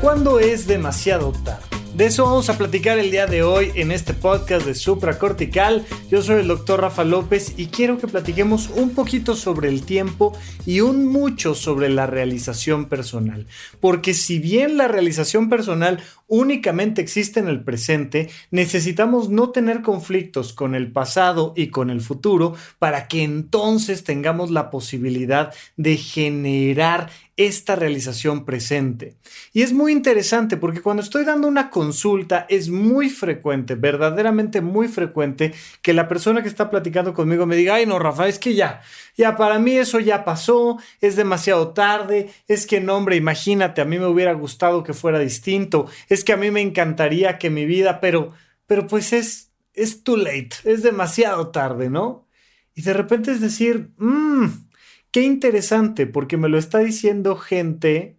[0.00, 1.64] ¿Cuándo es demasiado tarde?
[1.96, 5.84] De eso vamos a platicar el día de hoy en este podcast de Supracortical.
[6.08, 10.38] Yo soy el doctor Rafa López y quiero que platiquemos un poquito sobre el tiempo
[10.64, 13.48] y un mucho sobre la realización personal.
[13.80, 20.52] Porque si bien la realización personal únicamente existe en el presente, necesitamos no tener conflictos
[20.52, 27.10] con el pasado y con el futuro para que entonces tengamos la posibilidad de generar
[27.38, 29.14] esta realización presente.
[29.52, 34.88] Y es muy interesante porque cuando estoy dando una consulta es muy frecuente, verdaderamente muy
[34.88, 38.54] frecuente, que la persona que está platicando conmigo me diga, ay no, Rafa, es que
[38.54, 38.82] ya,
[39.16, 43.84] ya para mí eso ya pasó, es demasiado tarde, es que no, hombre, imagínate, a
[43.84, 47.66] mí me hubiera gustado que fuera distinto, es que a mí me encantaría que mi
[47.66, 48.32] vida, pero,
[48.66, 52.26] pero pues es, es too late, es demasiado tarde, ¿no?
[52.74, 54.67] Y de repente es decir, mmm,
[55.10, 58.18] Qué interesante, porque me lo está diciendo gente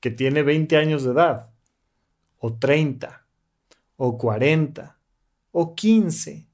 [0.00, 1.50] que tiene 20 años de edad,
[2.38, 3.26] o 30,
[3.96, 4.98] o 40,
[5.50, 6.46] o 15.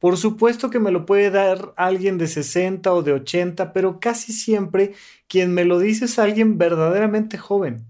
[0.00, 4.32] Por supuesto que me lo puede dar alguien de 60 o de 80, pero casi
[4.32, 4.94] siempre
[5.28, 7.86] quien me lo dice es alguien verdaderamente joven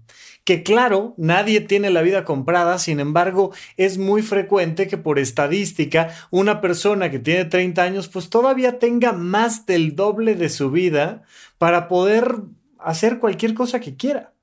[0.49, 6.09] que claro, nadie tiene la vida comprada, sin embargo, es muy frecuente que por estadística
[6.31, 11.21] una persona que tiene 30 años pues todavía tenga más del doble de su vida
[11.59, 12.37] para poder
[12.79, 14.33] hacer cualquier cosa que quiera.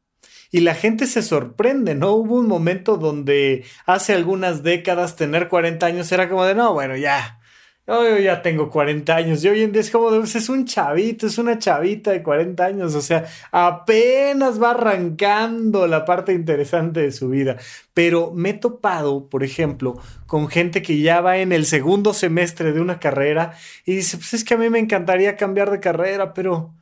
[0.52, 2.12] Y la gente se sorprende, ¿no?
[2.12, 6.94] Hubo un momento donde hace algunas décadas tener 40 años era como de, no, bueno,
[6.94, 7.40] ya,
[7.86, 11.26] yo ya tengo 40 años y hoy en día es como, pues, es un chavito,
[11.26, 17.12] es una chavita de 40 años, o sea, apenas va arrancando la parte interesante de
[17.12, 17.56] su vida.
[17.94, 22.72] Pero me he topado, por ejemplo, con gente que ya va en el segundo semestre
[22.72, 23.52] de una carrera
[23.84, 26.74] y dice, pues es que a mí me encantaría cambiar de carrera, pero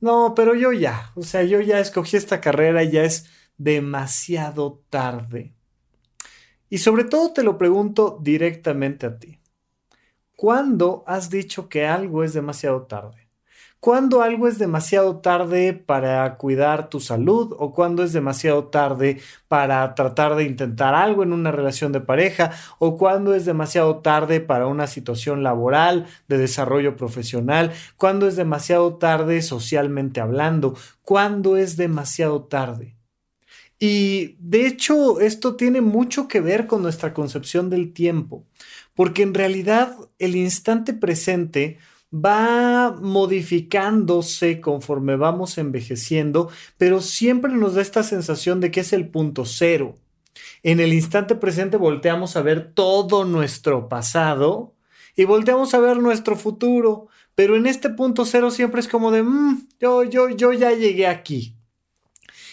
[0.00, 4.82] no, pero yo ya, o sea, yo ya escogí esta carrera y ya es demasiado
[4.90, 5.54] tarde.
[6.68, 9.39] Y sobre todo te lo pregunto directamente a ti.
[10.40, 13.28] ¿Cuándo has dicho que algo es demasiado tarde?
[13.78, 19.94] ¿Cuándo algo es demasiado tarde para cuidar tu salud o cuándo es demasiado tarde para
[19.94, 24.66] tratar de intentar algo en una relación de pareja o cuándo es demasiado tarde para
[24.66, 32.44] una situación laboral, de desarrollo profesional, cuándo es demasiado tarde socialmente hablando, cuándo es demasiado
[32.44, 32.96] tarde?
[33.78, 38.46] Y de hecho esto tiene mucho que ver con nuestra concepción del tiempo
[39.00, 41.78] porque en realidad el instante presente
[42.14, 49.08] va modificándose conforme vamos envejeciendo, pero siempre nos da esta sensación de que es el
[49.08, 49.96] punto cero.
[50.62, 54.74] En el instante presente volteamos a ver todo nuestro pasado
[55.16, 59.22] y volteamos a ver nuestro futuro, pero en este punto cero siempre es como de,
[59.22, 61.56] mm, yo, yo, yo ya llegué aquí.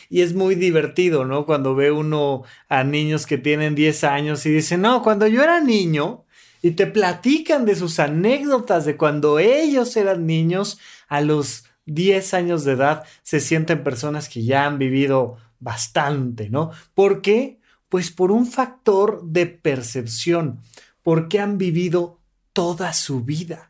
[0.09, 1.46] Y es muy divertido, ¿no?
[1.46, 5.59] Cuando ve uno a niños que tienen 10 años y dicen, no, cuando yo era
[5.59, 6.24] niño,
[6.62, 12.66] y te platican de sus anécdotas de cuando ellos eran niños a los 10 años
[12.66, 16.72] de edad se sienten personas que ya han vivido bastante, ¿no?
[16.94, 17.59] ¿Por qué?
[17.90, 20.59] Pues por un factor de percepción,
[21.01, 22.19] porque han vivido
[22.53, 23.67] toda su vida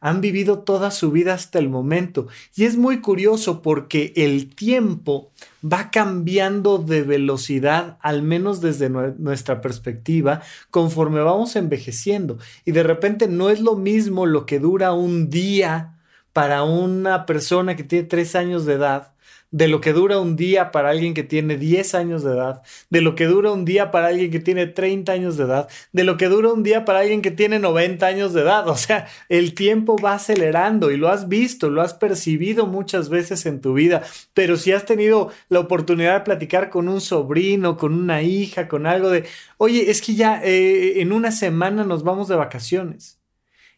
[0.00, 2.26] han vivido toda su vida hasta el momento.
[2.56, 5.30] Y es muy curioso porque el tiempo
[5.62, 12.38] va cambiando de velocidad, al menos desde nuestra perspectiva, conforme vamos envejeciendo.
[12.64, 15.98] Y de repente no es lo mismo lo que dura un día
[16.32, 19.12] para una persona que tiene tres años de edad
[19.50, 23.00] de lo que dura un día para alguien que tiene 10 años de edad, de
[23.00, 26.16] lo que dura un día para alguien que tiene 30 años de edad, de lo
[26.16, 28.68] que dura un día para alguien que tiene 90 años de edad.
[28.70, 33.44] O sea, el tiempo va acelerando y lo has visto, lo has percibido muchas veces
[33.46, 34.02] en tu vida,
[34.32, 38.86] pero si has tenido la oportunidad de platicar con un sobrino, con una hija, con
[38.86, 39.24] algo de,
[39.58, 43.20] oye, es que ya eh, en una semana nos vamos de vacaciones.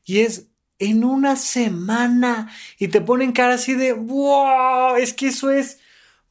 [0.04, 0.51] Y es,
[0.88, 5.78] en una semana y te ponen cara así de, wow, es que eso es,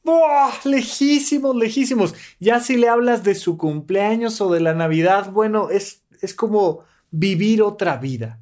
[0.04, 2.14] wow, lejísimos, lejísimos.
[2.38, 6.84] Ya si le hablas de su cumpleaños o de la Navidad, bueno, es, es como
[7.10, 8.38] vivir otra vida.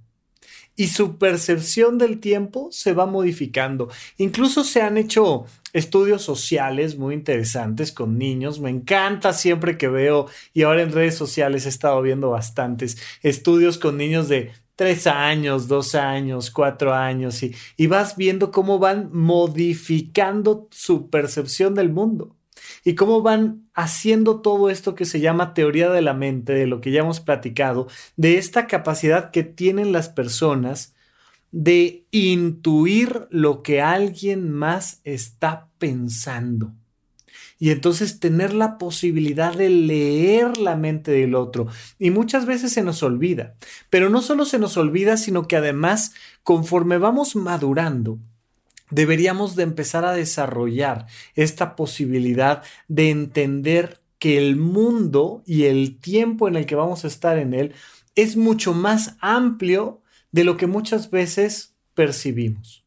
[0.81, 3.91] y su percepción del tiempo se va modificando.
[4.17, 8.61] Incluso se han hecho estudios sociales muy interesantes con niños.
[8.61, 13.77] Me encanta siempre que veo, y ahora en redes sociales he estado viendo bastantes estudios
[13.77, 19.11] con niños de tres años, dos años, cuatro años, y, y vas viendo cómo van
[19.13, 22.35] modificando su percepción del mundo
[22.83, 26.81] y cómo van haciendo todo esto que se llama teoría de la mente, de lo
[26.81, 30.95] que ya hemos platicado, de esta capacidad que tienen las personas
[31.51, 36.73] de intuir lo que alguien más está pensando.
[37.61, 41.69] Y entonces tener la posibilidad de leer la mente del otro.
[41.99, 43.55] Y muchas veces se nos olvida.
[43.91, 48.19] Pero no solo se nos olvida, sino que además, conforme vamos madurando,
[48.91, 56.49] deberíamos de empezar a desarrollar esta posibilidad de entender que el mundo y el tiempo
[56.49, 57.75] en el que vamos a estar en él
[58.15, 60.01] es mucho más amplio
[60.33, 62.85] de lo que muchas veces percibimos.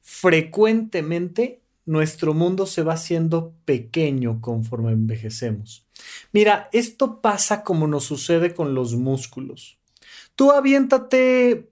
[0.00, 5.86] Frecuentemente nuestro mundo se va haciendo pequeño conforme envejecemos.
[6.32, 9.78] Mira, esto pasa como nos sucede con los músculos.
[10.36, 11.70] Tú aviéntate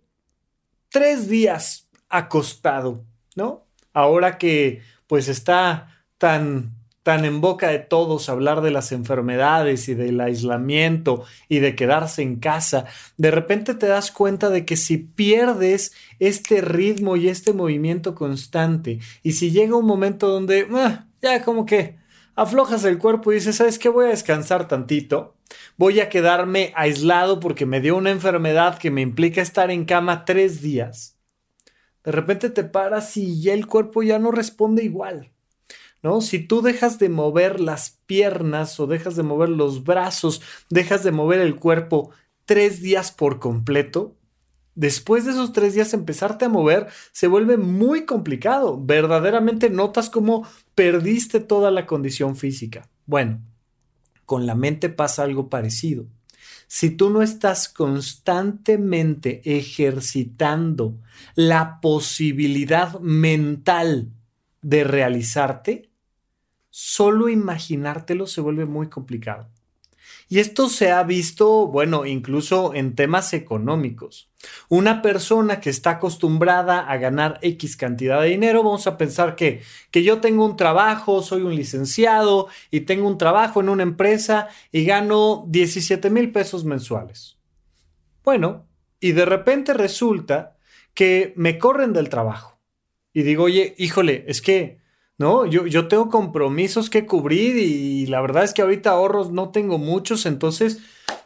[0.89, 3.05] tres días acostado
[3.35, 3.67] ¿no?
[3.93, 9.94] Ahora que pues está tan tan en boca de todos hablar de las enfermedades y
[9.94, 12.87] del aislamiento y de quedarse en casa,
[13.17, 19.00] de repente te das cuenta de que si pierdes este ritmo y este movimiento constante
[19.23, 21.99] y si llega un momento donde ah, ya como que
[22.35, 23.88] aflojas el cuerpo y dices, ¿sabes qué?
[23.88, 25.37] Voy a descansar tantito,
[25.76, 30.25] voy a quedarme aislado porque me dio una enfermedad que me implica estar en cama
[30.25, 31.17] tres días
[32.05, 35.32] de repente te paras y ya el cuerpo ya no responde igual.
[36.02, 36.23] ¿No?
[36.23, 41.12] Si tú dejas de mover las piernas o dejas de mover los brazos, dejas de
[41.12, 42.11] mover el cuerpo
[42.47, 44.17] tres días por completo,
[44.75, 48.82] después de esos tres días empezarte a mover se vuelve muy complicado.
[48.82, 52.88] Verdaderamente notas cómo perdiste toda la condición física.
[53.05, 53.43] Bueno,
[54.25, 56.06] con la mente pasa algo parecido.
[56.67, 60.97] Si tú no estás constantemente ejercitando
[61.35, 64.12] la posibilidad mental
[64.62, 65.89] de realizarte,
[66.70, 69.50] solo imaginártelo se vuelve muy complicado.
[70.28, 74.31] Y esto se ha visto, bueno, incluso en temas económicos.
[74.69, 79.62] Una persona que está acostumbrada a ganar X cantidad de dinero, vamos a pensar que,
[79.90, 84.49] que yo tengo un trabajo, soy un licenciado y tengo un trabajo en una empresa
[84.70, 87.37] y gano 17 mil pesos mensuales.
[88.23, 88.69] Bueno,
[89.00, 90.56] y de repente resulta
[90.94, 92.61] que me corren del trabajo.
[93.12, 94.80] Y digo, oye, híjole, es que
[95.20, 95.44] ¿no?
[95.44, 99.76] Yo, yo tengo compromisos que cubrir y la verdad es que ahorita ahorros no tengo
[99.76, 100.78] muchos, entonces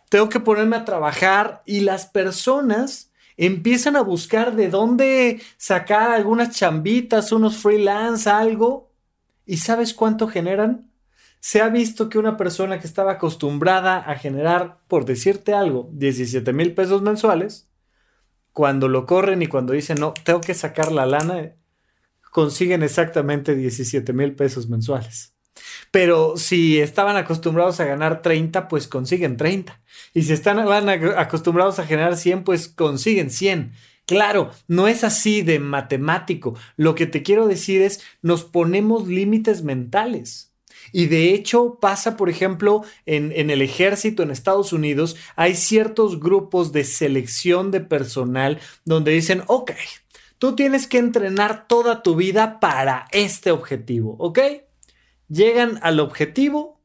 [0.09, 6.57] tengo que ponerme a trabajar y las personas empiezan a buscar de dónde sacar algunas
[6.57, 8.91] chambitas, unos freelance, algo.
[9.47, 10.91] ¿Y sabes cuánto generan?
[11.39, 16.53] Se ha visto que una persona que estaba acostumbrada a generar, por decirte algo, 17
[16.53, 17.71] mil pesos mensuales,
[18.53, 21.55] cuando lo corren y cuando dicen, no, tengo que sacar la lana,
[22.35, 25.37] consiguen exactamente 17 mil pesos mensuales.
[25.93, 29.81] Pero si estaban acostumbrados a ganar 30, pues consiguen 30.
[30.15, 30.59] Y si están
[31.17, 33.75] acostumbrados a generar 100, pues consiguen 100.
[34.05, 36.59] Claro, no es así de matemático.
[36.77, 40.53] Lo que te quiero decir es, nos ponemos límites mentales.
[40.91, 46.19] Y de hecho pasa, por ejemplo, en, en, el ejército en Estados Unidos, hay ciertos
[46.19, 49.71] grupos de selección de personal donde dicen, ok,
[50.39, 54.39] Tú tienes que entrenar toda tu vida para este objetivo, ¿ok?
[55.29, 56.81] Llegan al objetivo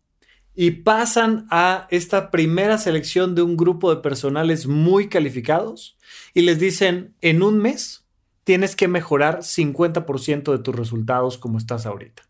[0.56, 5.98] y pasan a esta primera selección de un grupo de personales muy calificados
[6.34, 8.06] y les dicen, en un mes
[8.44, 12.24] tienes que mejorar 50% de tus resultados como estás ahorita.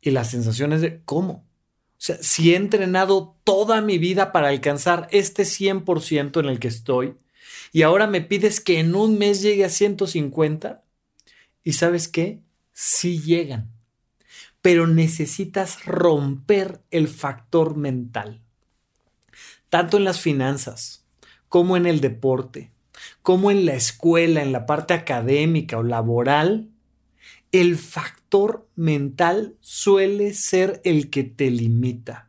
[0.00, 1.32] Y la sensación es de, ¿cómo?
[1.32, 6.68] O sea, si he entrenado toda mi vida para alcanzar este 100% en el que
[6.68, 7.16] estoy,
[7.74, 10.84] y ahora me pides que en un mes llegue a 150.
[11.64, 12.40] ¿Y sabes qué?
[12.72, 13.72] Sí llegan.
[14.62, 18.44] Pero necesitas romper el factor mental.
[19.70, 21.04] Tanto en las finanzas,
[21.48, 22.70] como en el deporte,
[23.22, 26.70] como en la escuela, en la parte académica o laboral,
[27.50, 32.28] el factor mental suele ser el que te limita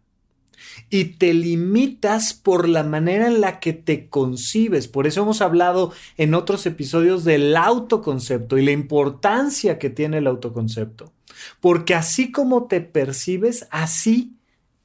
[0.95, 4.87] y te limitas por la manera en la que te concibes.
[4.87, 10.27] Por eso hemos hablado en otros episodios del autoconcepto y la importancia que tiene el
[10.27, 11.11] autoconcepto.
[11.59, 14.37] Porque así como te percibes, así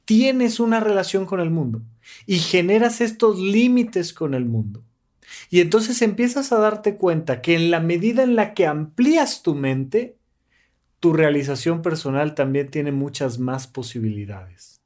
[0.03, 1.81] tienes una relación con el mundo
[2.25, 4.83] y generas estos límites con el mundo.
[5.49, 9.55] Y entonces empiezas a darte cuenta que en la medida en la que amplías tu
[9.55, 10.17] mente,
[10.99, 14.80] tu realización personal también tiene muchas más posibilidades.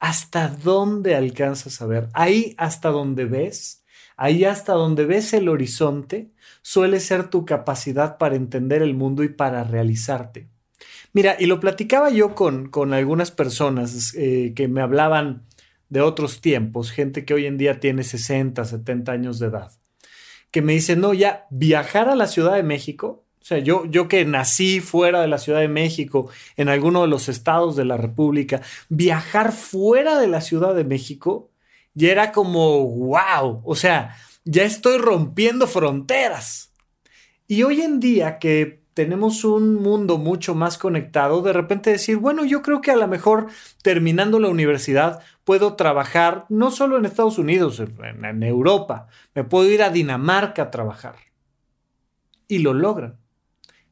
[0.00, 2.08] ¿Hasta dónde alcanzas a ver?
[2.14, 3.84] Ahí hasta donde ves,
[4.16, 9.28] ahí hasta donde ves el horizonte, suele ser tu capacidad para entender el mundo y
[9.28, 10.48] para realizarte.
[11.12, 15.44] Mira, y lo platicaba yo con, con algunas personas eh, que me hablaban
[15.90, 19.72] de otros tiempos, gente que hoy en día tiene 60, 70 años de edad,
[20.50, 24.24] que me dicen, no, ya viajar a la Ciudad de México, sea, yo, yo que
[24.24, 28.62] nací fuera de la Ciudad de México, en alguno de los estados de la República,
[28.88, 31.50] viajar fuera de la Ciudad de México
[31.94, 36.72] ya era como, wow, o sea, ya estoy rompiendo fronteras.
[37.46, 42.44] Y hoy en día que tenemos un mundo mucho más conectado, de repente decir, bueno,
[42.44, 43.48] yo creo que a lo mejor
[43.82, 49.82] terminando la universidad puedo trabajar no solo en Estados Unidos, en, Europa, me puedo ir
[49.82, 51.16] a Dinamarca a trabajar.
[52.46, 53.19] Y lo logran.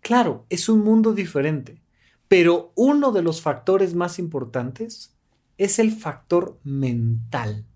[0.00, 1.82] Claro, es un mundo diferente,
[2.28, 5.16] pero uno de los factores más importantes
[5.56, 7.66] es el factor mental.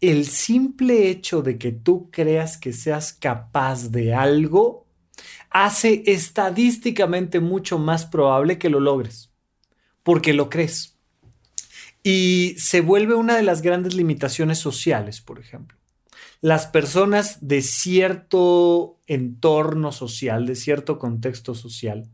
[0.00, 4.86] El simple hecho de que tú creas que seas capaz de algo
[5.50, 9.32] hace estadísticamente mucho más probable que lo logres,
[10.02, 10.98] porque lo crees.
[12.02, 15.78] Y se vuelve una de las grandes limitaciones sociales, por ejemplo.
[16.42, 22.08] Las personas de cierto entorno social, de cierto contexto social,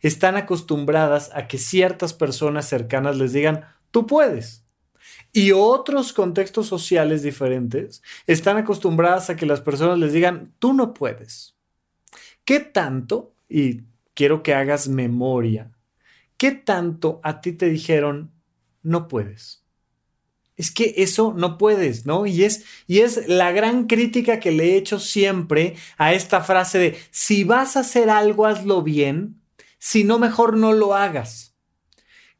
[0.00, 4.64] están acostumbradas a que ciertas personas cercanas les digan, tú puedes.
[5.34, 10.94] Y otros contextos sociales diferentes están acostumbradas a que las personas les digan, tú no
[10.94, 11.54] puedes.
[12.46, 13.82] ¿Qué tanto, y
[14.14, 15.72] quiero que hagas memoria,
[16.38, 18.32] qué tanto a ti te dijeron,
[18.82, 19.63] no puedes?
[20.56, 22.26] Es que eso no puedes, ¿no?
[22.26, 26.78] Y es, y es la gran crítica que le he hecho siempre a esta frase
[26.78, 29.40] de, si vas a hacer algo, hazlo bien,
[29.78, 31.54] si no, mejor no lo hagas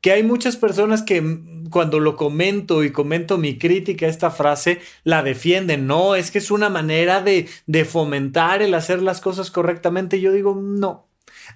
[0.04, 4.30] que hay muchas personas que mm, cuando lo comento y comento mi crítica a esta
[4.30, 5.86] frase, la defienden.
[5.86, 10.20] No, es que es una manera de, de fomentar el hacer las cosas correctamente.
[10.20, 11.08] Yo digo, no.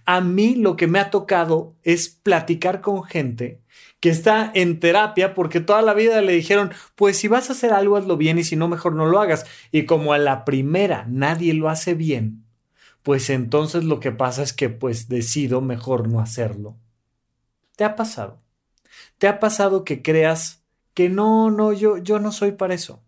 [0.07, 3.61] A mí lo que me ha tocado es platicar con gente
[4.01, 7.73] que está en terapia porque toda la vida le dijeron, pues si vas a hacer
[7.73, 9.47] algo, hazlo bien y si no, mejor no lo hagas.
[9.73, 12.45] Y como a la primera nadie lo hace bien,
[13.03, 16.77] pues entonces lo que pasa es que pues decido mejor no hacerlo.
[17.77, 18.43] ¿Te ha pasado?
[19.19, 20.65] ¿Te ha pasado que creas
[20.95, 23.03] que no, no, yo, yo no soy para eso?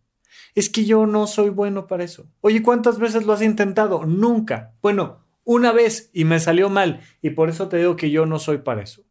[0.55, 2.27] Es que yo no soy bueno para eso.
[2.41, 4.05] Oye, ¿cuántas veces lo has intentado?
[4.05, 4.75] Nunca.
[4.83, 8.39] Bueno, una vez y me salió mal y por eso te digo que yo no
[8.39, 9.05] soy para eso.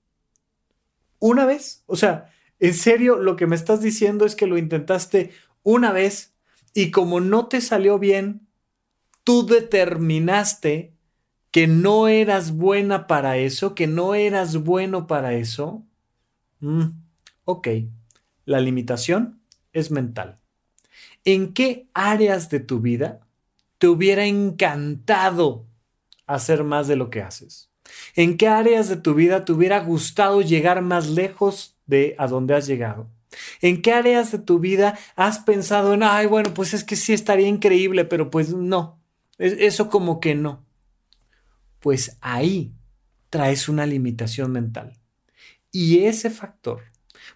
[1.19, 1.83] ¿Una vez?
[1.85, 5.31] O sea, en serio, lo que me estás diciendo es que lo intentaste
[5.63, 6.33] una vez
[6.73, 8.47] y como no te salió bien,
[9.23, 10.93] tú determinaste
[11.51, 15.85] que no eras buena para eso, que no eras bueno para eso,
[16.59, 16.85] mm,
[17.45, 17.67] ok,
[18.45, 19.41] la limitación
[19.73, 20.39] es mental.
[21.25, 23.21] ¿En qué áreas de tu vida
[23.77, 25.65] te hubiera encantado
[26.27, 27.68] hacer más de lo que haces?
[28.15, 32.55] ¿En qué áreas de tu vida te hubiera gustado llegar más lejos de a donde
[32.55, 33.09] has llegado?
[33.61, 37.13] ¿En qué áreas de tu vida has pensado en, ay, bueno, pues es que sí
[37.13, 38.99] estaría increíble, pero pues no,
[39.37, 40.65] eso como que no?
[41.79, 42.73] pues ahí
[43.29, 44.97] traes una limitación mental.
[45.71, 46.83] Y ese factor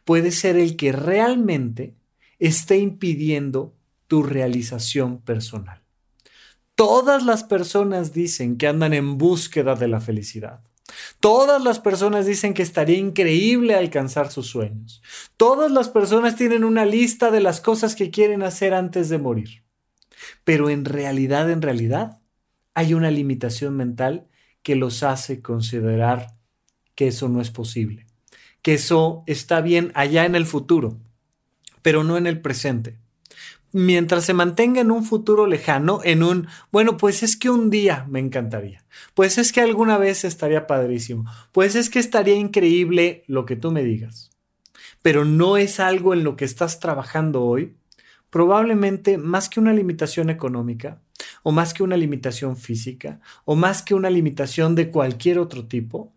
[0.06, 1.96] puede ser el que realmente
[2.40, 3.76] esté impidiendo
[4.08, 5.83] tu realización personal.
[6.76, 10.62] Todas las personas dicen que andan en búsqueda de la felicidad.
[11.20, 15.02] Todas las personas dicen que estaría increíble alcanzar sus sueños.
[15.38, 19.64] Todas las personas tienen una lista de las cosas que quieren hacer antes de morir.
[20.44, 22.20] Pero en realidad, en realidad,
[22.74, 24.28] hay una limitación mental
[24.64, 26.36] que los hace considerar
[26.96, 28.08] que eso no es posible,
[28.62, 31.00] que eso está bien allá en el futuro,
[31.82, 32.98] pero no en el presente.
[33.76, 38.06] Mientras se mantenga en un futuro lejano, en un, bueno, pues es que un día
[38.08, 43.46] me encantaría, pues es que alguna vez estaría padrísimo, pues es que estaría increíble lo
[43.48, 44.30] que tú me digas,
[45.02, 47.76] pero no es algo en lo que estás trabajando hoy,
[48.30, 51.02] probablemente más que una limitación económica,
[51.42, 56.14] o más que una limitación física, o más que una limitación de cualquier otro tipo,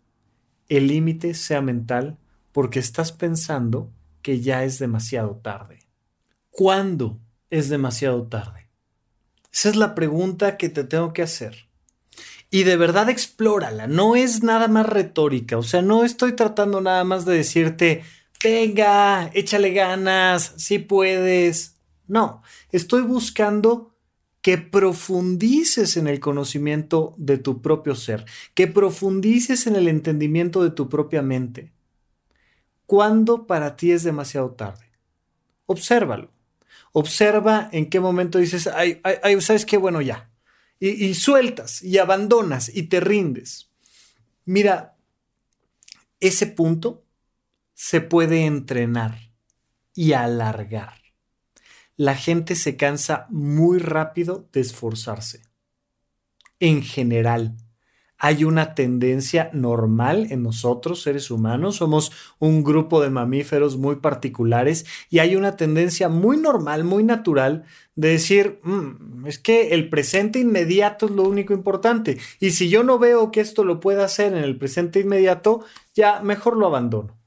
[0.69, 2.19] el límite sea mental
[2.51, 5.79] porque estás pensando que ya es demasiado tarde.
[6.49, 8.67] ¿Cuándo es demasiado tarde?
[9.51, 11.67] Esa es la pregunta que te tengo que hacer.
[12.49, 17.03] Y de verdad explórala, no es nada más retórica, o sea, no estoy tratando nada
[17.03, 18.03] más de decirte,
[18.41, 21.77] venga, échale ganas, si puedes.
[22.07, 23.97] No, estoy buscando
[24.41, 28.23] que profundices en el conocimiento de tu propio ser,
[28.53, 31.73] que profundices en el entendimiento de tu propia mente.
[32.85, 34.85] ¿Cuándo para ti es demasiado tarde?
[35.65, 36.36] Obsérvalo.
[36.97, 39.77] Observa en qué momento dices, ay, ay, ¿sabes qué?
[39.77, 40.31] Bueno, ya.
[40.79, 43.71] y sueltas y abandonas y te rindes.
[44.45, 44.95] Mira,
[46.19, 47.03] ese punto
[47.73, 49.31] se puede entrenar
[49.93, 51.07] y alargar
[51.97, 55.41] la gente se cansa muy rápido de esforzarse.
[56.59, 57.57] En general,
[58.17, 64.85] hay una tendencia normal en nosotros, seres humanos, somos un grupo de mamíferos muy particulares
[65.09, 70.39] y hay una tendencia muy normal, muy natural de decir, mm, es que el presente
[70.39, 74.33] inmediato es lo único importante y si yo no veo que esto lo pueda hacer
[74.33, 77.17] en el presente inmediato, ya mejor lo abandono.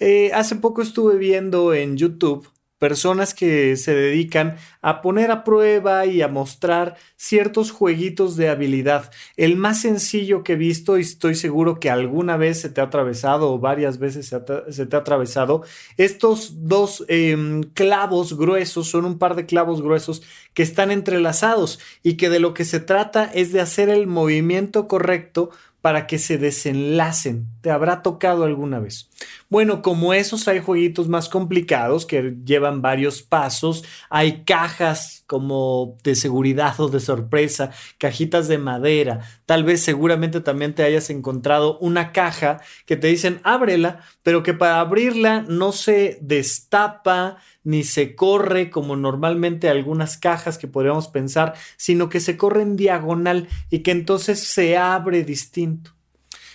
[0.00, 2.48] Eh, hace poco estuve viendo en YouTube
[2.78, 9.10] personas que se dedican a poner a prueba y a mostrar ciertos jueguitos de habilidad.
[9.36, 12.84] El más sencillo que he visto, y estoy seguro que alguna vez se te ha
[12.84, 15.62] atravesado o varias veces se, te ha atravesado,
[15.96, 20.22] estos dos em, clavos gruesos, son un par de clavos gruesos
[20.54, 24.88] que están entrelazados y que de lo que se trata es de hacer el movimiento
[24.88, 27.46] correcto para que se desenlacen.
[27.60, 29.08] ¿Te habrá tocado alguna vez?
[29.48, 36.14] Bueno, como esos hay jueguitos más complicados que llevan varios pasos, hay cajas como de
[36.14, 42.12] seguridad o de sorpresa, cajitas de madera, tal vez seguramente también te hayas encontrado una
[42.12, 48.70] caja que te dicen ábrela, pero que para abrirla no se destapa, ni se corre
[48.70, 53.90] como normalmente algunas cajas que podríamos pensar, sino que se corre en diagonal y que
[53.90, 55.92] entonces se abre distinto.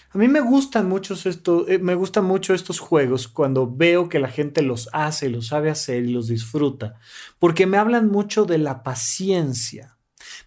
[0.10, 4.18] A mí me gustan mucho estos, eh, me gustan mucho estos juegos cuando veo que
[4.18, 6.96] la gente los hace, los sabe hacer y los disfruta,
[7.38, 10.00] porque me hablan mucho de la paciencia.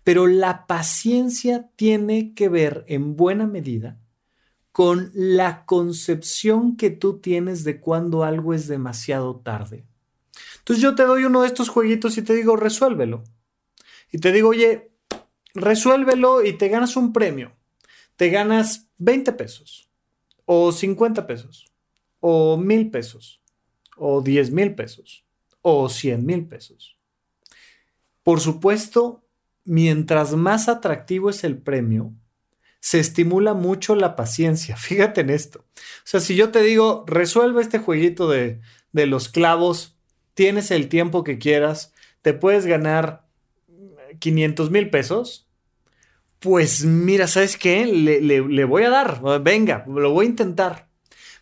[0.03, 4.01] Pero la paciencia tiene que ver en buena medida
[4.73, 9.87] con la concepción que tú tienes de cuando algo es demasiado tarde.
[10.67, 13.23] Entonces yo te doy uno de estos jueguitos y te digo, resuélvelo.
[14.11, 14.91] Y te digo, oye,
[15.55, 17.53] resuélvelo y te ganas un premio.
[18.17, 19.89] Te ganas 20 pesos,
[20.45, 21.73] o 50 pesos,
[22.19, 23.41] o mil pesos,
[23.97, 25.25] o 10 mil pesos,
[25.63, 26.99] o 100 mil pesos.
[28.25, 29.25] Por supuesto,
[29.63, 32.13] mientras más atractivo es el premio,
[32.81, 34.77] se estimula mucho la paciencia.
[34.77, 35.61] Fíjate en esto.
[35.61, 39.96] O sea, si yo te digo, resuelve este jueguito de, de los clavos
[40.37, 43.25] tienes el tiempo que quieras, te puedes ganar
[44.19, 45.49] 500 mil pesos,
[46.41, 47.87] pues mira, ¿sabes qué?
[47.87, 50.89] Le, voy a dar, venga, lo voy a intentar.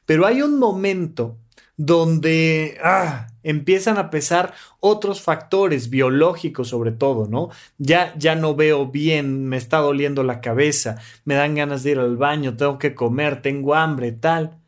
[0.06, 1.38] Pero hay un momento
[1.76, 7.50] donde ah, empiezan a pesar otros factores biológicos sobre todo, ¿no?
[7.78, 11.98] Ya, ya no veo bien, me está doliendo la cabeza, me dan ganas de ir
[11.98, 14.60] al baño, tengo que comer, tengo hambre, tal.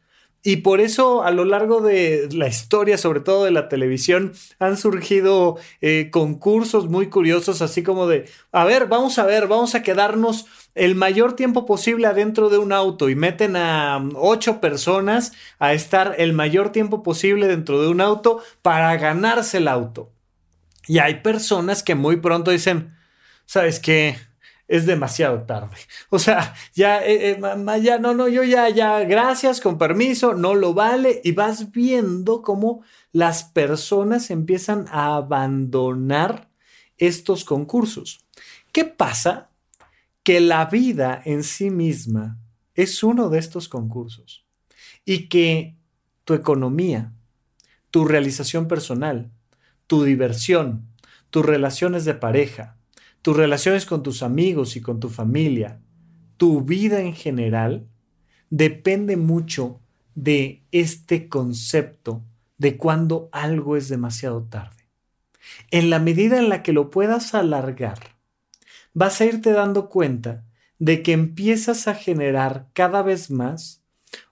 [0.46, 4.76] Y por eso a lo largo de la historia, sobre todo de la televisión, han
[4.76, 9.82] surgido eh, concursos muy curiosos, así como de, a ver, vamos a ver, vamos a
[9.82, 15.72] quedarnos el mayor tiempo posible adentro de un auto y meten a ocho personas a
[15.72, 20.12] estar el mayor tiempo posible dentro de un auto para ganarse el auto.
[20.86, 22.94] Y hay personas que muy pronto dicen,
[23.46, 24.16] ¿sabes qué?
[24.68, 25.76] Es demasiado tarde.
[26.10, 30.54] O sea, ya, eh, eh, ya, no, no, yo ya, ya, gracias, con permiso, no
[30.54, 31.20] lo vale.
[31.24, 36.48] Y vas viendo cómo las personas empiezan a abandonar
[36.96, 38.24] estos concursos.
[38.72, 39.50] ¿Qué pasa?
[40.22, 42.38] Que la vida en sí misma
[42.74, 44.44] es uno de estos concursos
[45.04, 45.76] y que
[46.24, 47.12] tu economía,
[47.90, 49.30] tu realización personal,
[49.86, 50.88] tu diversión,
[51.30, 52.75] tus relaciones de pareja,
[53.26, 55.80] tus relaciones con tus amigos y con tu familia,
[56.36, 57.88] tu vida en general,
[58.50, 59.80] depende mucho
[60.14, 62.22] de este concepto
[62.56, 64.84] de cuando algo es demasiado tarde.
[65.72, 67.98] En la medida en la que lo puedas alargar,
[68.94, 70.44] vas a irte dando cuenta
[70.78, 73.82] de que empiezas a generar cada vez más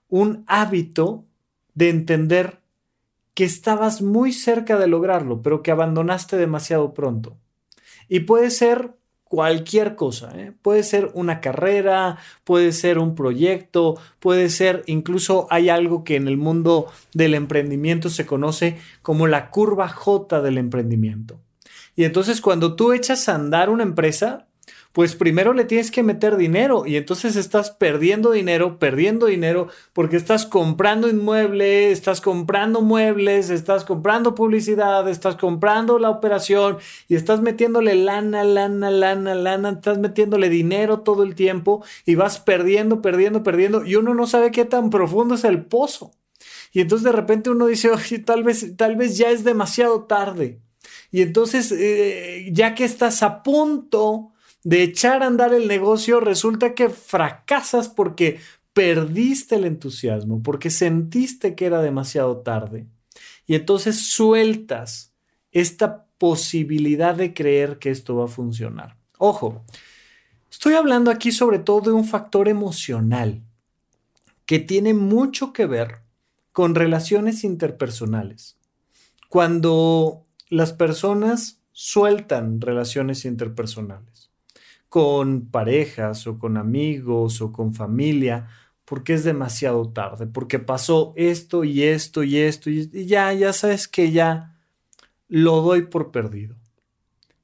[0.07, 1.25] un hábito
[1.73, 2.61] de entender
[3.33, 7.37] que estabas muy cerca de lograrlo, pero que abandonaste demasiado pronto.
[8.09, 8.91] Y puede ser
[9.23, 10.53] cualquier cosa, ¿eh?
[10.61, 16.27] puede ser una carrera, puede ser un proyecto, puede ser incluso hay algo que en
[16.27, 21.39] el mundo del emprendimiento se conoce como la curva J del emprendimiento.
[21.95, 24.47] Y entonces cuando tú echas a andar una empresa,
[24.95, 30.15] pues primero le tienes que meter dinero y entonces estás perdiendo dinero, perdiendo dinero porque
[30.15, 36.77] estás comprando inmueble, estás comprando muebles, estás comprando publicidad, estás comprando la operación
[37.09, 42.39] y estás metiéndole lana, lana, lana, lana, estás metiéndole dinero todo el tiempo y vas
[42.39, 46.13] perdiendo, perdiendo, perdiendo y uno no sabe qué tan profundo es el pozo.
[46.71, 50.61] Y entonces de repente uno dice, oye, tal vez, tal vez ya es demasiado tarde.
[51.11, 54.31] Y entonces, eh, ya que estás a punto
[54.65, 58.39] de echar a andar el negocio, resulta que fracasas porque
[58.73, 62.87] perdiste el entusiasmo, porque sentiste que era demasiado tarde.
[63.45, 65.13] Y entonces sueltas
[65.51, 68.97] esta posibilidad de creer que esto va a funcionar.
[69.19, 69.63] Ojo,
[70.49, 73.43] estoy hablando aquí sobre todo de un factor emocional
[74.47, 75.99] que tiene mucho que ver
[76.51, 78.57] con relaciones interpersonales.
[79.29, 84.14] Cuando las personas sueltan relaciones interpersonales
[84.95, 88.47] con parejas o con amigos o con familia,
[88.85, 93.89] porque es demasiado tarde, porque pasó esto y esto y esto y ya, ya sabes
[93.89, 94.57] que ya
[95.27, 96.55] lo doy por perdido.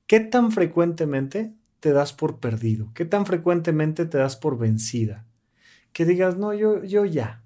[0.08, 2.90] ¿Qué tan frecuentemente te das por perdido?
[2.94, 5.26] ¿Qué tan frecuentemente te das por vencida?
[5.92, 7.44] Que digas, no, yo, yo ya.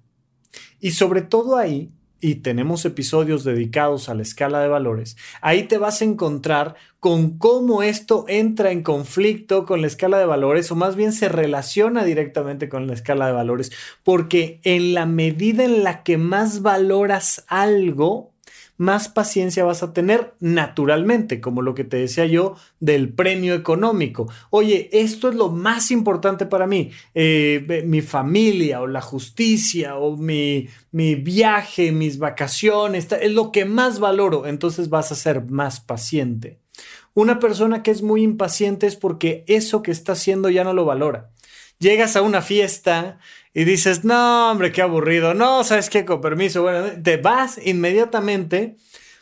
[0.78, 1.92] Y sobre todo ahí
[2.26, 7.38] y tenemos episodios dedicados a la escala de valores, ahí te vas a encontrar con
[7.38, 12.02] cómo esto entra en conflicto con la escala de valores o más bien se relaciona
[12.02, 13.70] directamente con la escala de valores,
[14.02, 18.32] porque en la medida en la que más valoras algo,
[18.78, 24.30] más paciencia vas a tener naturalmente, como lo que te decía yo del premio económico.
[24.50, 30.16] Oye, esto es lo más importante para mí, eh, mi familia o la justicia o
[30.16, 35.80] mi, mi viaje, mis vacaciones, es lo que más valoro, entonces vas a ser más
[35.80, 36.58] paciente.
[37.14, 40.84] Una persona que es muy impaciente es porque eso que está haciendo ya no lo
[40.84, 41.30] valora.
[41.78, 43.18] Llegas a una fiesta
[43.56, 48.76] y dices, no, hombre, qué aburrido, no, sabes qué, con permiso, bueno, te vas inmediatamente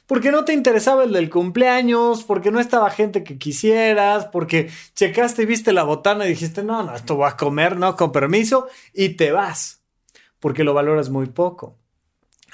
[0.09, 5.43] porque no te interesaba el del cumpleaños, porque no estaba gente que quisieras, porque checaste
[5.43, 8.67] y viste la botana y dijiste, no, no, esto va a comer, no, con permiso,
[8.93, 9.85] y te vas,
[10.41, 11.79] porque lo valoras muy poco.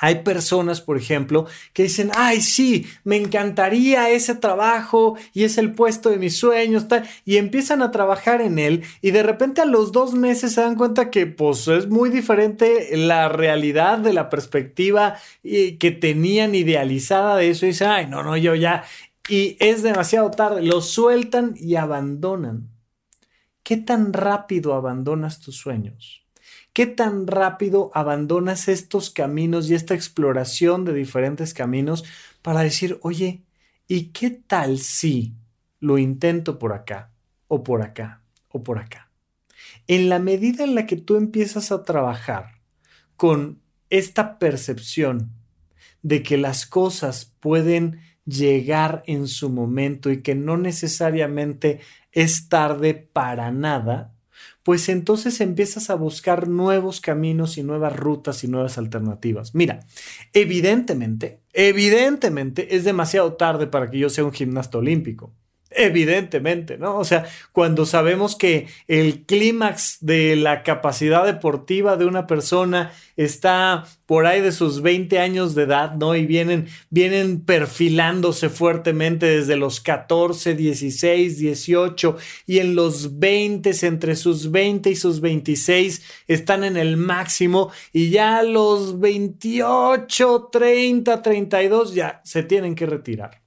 [0.01, 5.73] Hay personas, por ejemplo, que dicen, ay, sí, me encantaría ese trabajo y es el
[5.75, 9.67] puesto de mis sueños, tal, y empiezan a trabajar en él y de repente a
[9.67, 14.31] los dos meses se dan cuenta que pues es muy diferente la realidad de la
[14.31, 18.85] perspectiva que tenían idealizada de eso y dicen, ay, no, no, yo ya,
[19.29, 22.69] y es demasiado tarde, lo sueltan y abandonan.
[23.63, 26.20] ¿Qué tan rápido abandonas tus sueños?
[26.81, 32.07] ¿Qué tan rápido abandonas estos caminos y esta exploración de diferentes caminos
[32.41, 33.43] para decir, oye,
[33.87, 35.35] ¿y qué tal si
[35.79, 37.13] lo intento por acá
[37.49, 39.11] o por acá o por acá?
[39.89, 42.63] En la medida en la que tú empiezas a trabajar
[43.15, 45.33] con esta percepción
[46.01, 52.95] de que las cosas pueden llegar en su momento y que no necesariamente es tarde
[52.95, 54.15] para nada,
[54.71, 59.53] pues entonces empiezas a buscar nuevos caminos y nuevas rutas y nuevas alternativas.
[59.53, 59.81] Mira,
[60.33, 65.33] evidentemente, evidentemente es demasiado tarde para que yo sea un gimnasta olímpico.
[65.73, 66.99] Evidentemente, ¿no?
[66.99, 73.85] O sea, cuando sabemos que el clímax de la capacidad deportiva de una persona está
[74.05, 76.17] por ahí de sus 20 años de edad, ¿no?
[76.17, 84.17] Y vienen, vienen perfilándose fuertemente desde los 14, 16, 18 y en los 20, entre
[84.17, 91.95] sus 20 y sus 26 están en el máximo y ya los 28, 30, 32
[91.95, 93.40] ya se tienen que retirar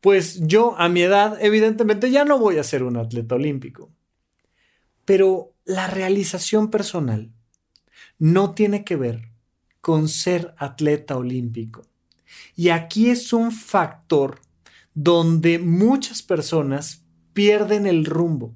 [0.00, 3.90] pues yo a mi edad evidentemente ya no voy a ser un atleta olímpico.
[5.04, 7.30] Pero la realización personal
[8.18, 9.28] no tiene que ver
[9.80, 11.82] con ser atleta olímpico.
[12.54, 14.40] Y aquí es un factor
[14.94, 18.54] donde muchas personas pierden el rumbo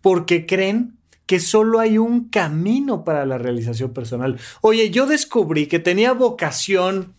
[0.00, 4.38] porque creen que solo hay un camino para la realización personal.
[4.60, 7.14] Oye, yo descubrí que tenía vocación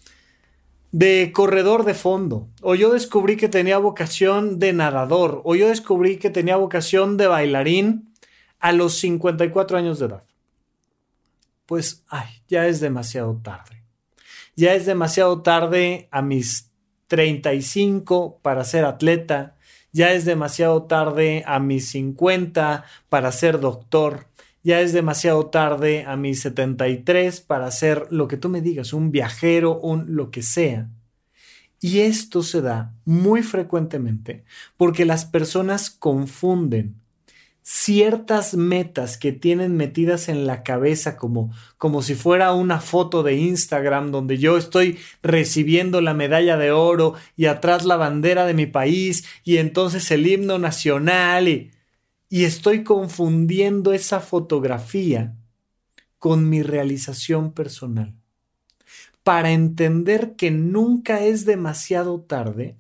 [0.91, 6.17] de corredor de fondo, o yo descubrí que tenía vocación de nadador, o yo descubrí
[6.17, 8.13] que tenía vocación de bailarín
[8.59, 10.23] a los 54 años de edad.
[11.65, 13.83] Pues, ay, ya es demasiado tarde.
[14.55, 16.71] Ya es demasiado tarde a mis
[17.07, 19.55] 35 para ser atleta,
[19.91, 24.26] ya es demasiado tarde a mis 50 para ser doctor,
[24.67, 29.11] ya es demasiado tarde a mis 73 para ser lo que tú me digas, un
[29.11, 30.89] viajero, un lo que sea.
[31.79, 34.43] Y esto se da muy frecuentemente
[34.75, 36.99] porque las personas confunden
[37.61, 43.35] ciertas metas que tienen metidas en la cabeza como, como si fuera una foto de
[43.35, 48.65] Instagram donde yo estoy recibiendo la medalla de oro y atrás la bandera de mi
[48.65, 51.71] país y entonces el himno nacional y,
[52.29, 55.35] y estoy confundiendo esa fotografía
[56.19, 58.13] con mi realización personal.
[59.23, 62.77] Para entender que nunca es demasiado tarde,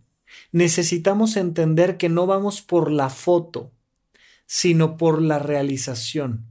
[0.51, 3.71] necesitamos entender que no vamos por la foto,
[4.45, 6.45] sino por la realización.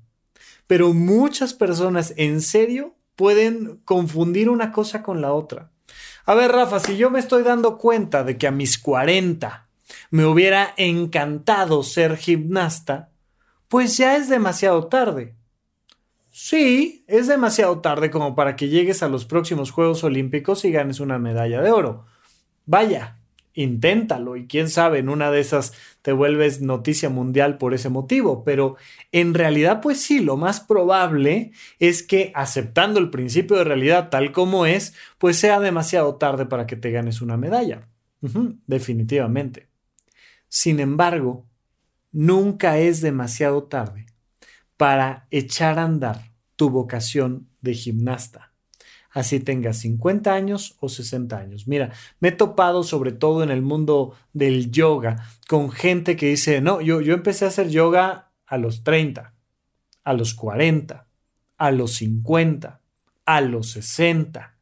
[0.67, 5.71] Pero muchas personas en serio pueden confundir una cosa con la otra.
[6.27, 9.66] A ver, Rafa, si yo me estoy dando cuenta de que a mis 40
[10.11, 13.11] me hubiera encantado ser gimnasta,
[13.69, 15.35] pues ya es demasiado tarde.
[16.31, 21.01] Sí, es demasiado tarde como para que llegues a los próximos Juegos Olímpicos y ganes
[21.01, 22.05] una medalla de oro.
[22.67, 23.17] Vaya,
[23.55, 25.73] inténtalo y quién sabe, en una de esas
[26.03, 28.77] te vuelves noticia mundial por ese motivo, pero
[29.13, 34.31] en realidad pues sí, lo más probable es que aceptando el principio de realidad tal
[34.31, 37.89] como es, pues sea demasiado tarde para que te ganes una medalla.
[38.67, 39.69] definitivamente.
[40.49, 41.47] Sin embargo,
[42.13, 44.07] nunca es demasiado tarde
[44.77, 48.53] para echar a andar tu vocación de gimnasta
[49.17, 51.67] así tengas 50 años o 60 años.
[51.67, 56.61] Mira, me he topado sobre todo en el mundo del yoga con gente que dice,
[56.61, 59.35] no, yo, yo empecé a hacer yoga a los 30,
[60.05, 61.09] a los 40,
[61.57, 62.83] a los 50,
[63.25, 64.59] a los 60.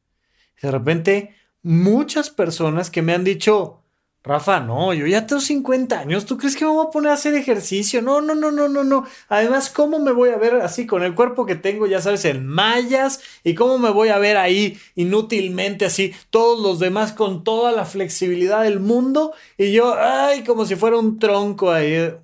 [0.63, 3.83] De repente, muchas personas que me han dicho,
[4.27, 7.15] Rafa, no, yo ya tengo 50 años, ¿tú crees que me voy a poner a
[7.15, 8.01] hacer ejercicio?
[8.01, 9.05] No, no, no, no, no, no.
[9.29, 12.47] Además, ¿cómo me voy a ver así con el cuerpo que tengo, ya sabes, en
[12.47, 13.21] mallas?
[13.45, 17.85] ¿Y cómo me voy a ver ahí inútilmente así, todos los demás con toda la
[17.85, 19.35] flexibilidad del mundo?
[19.59, 22.15] Y yo, ay, como si fuera un tronco ahí.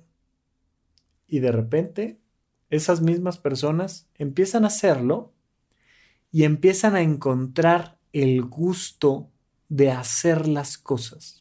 [1.27, 2.19] Y de repente,
[2.71, 5.33] esas mismas personas empiezan a hacerlo
[6.31, 9.29] y empiezan a encontrar el gusto
[9.69, 11.40] de hacer las cosas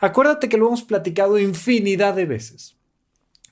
[0.00, 2.76] Acuérdate que lo hemos platicado infinidad de veces.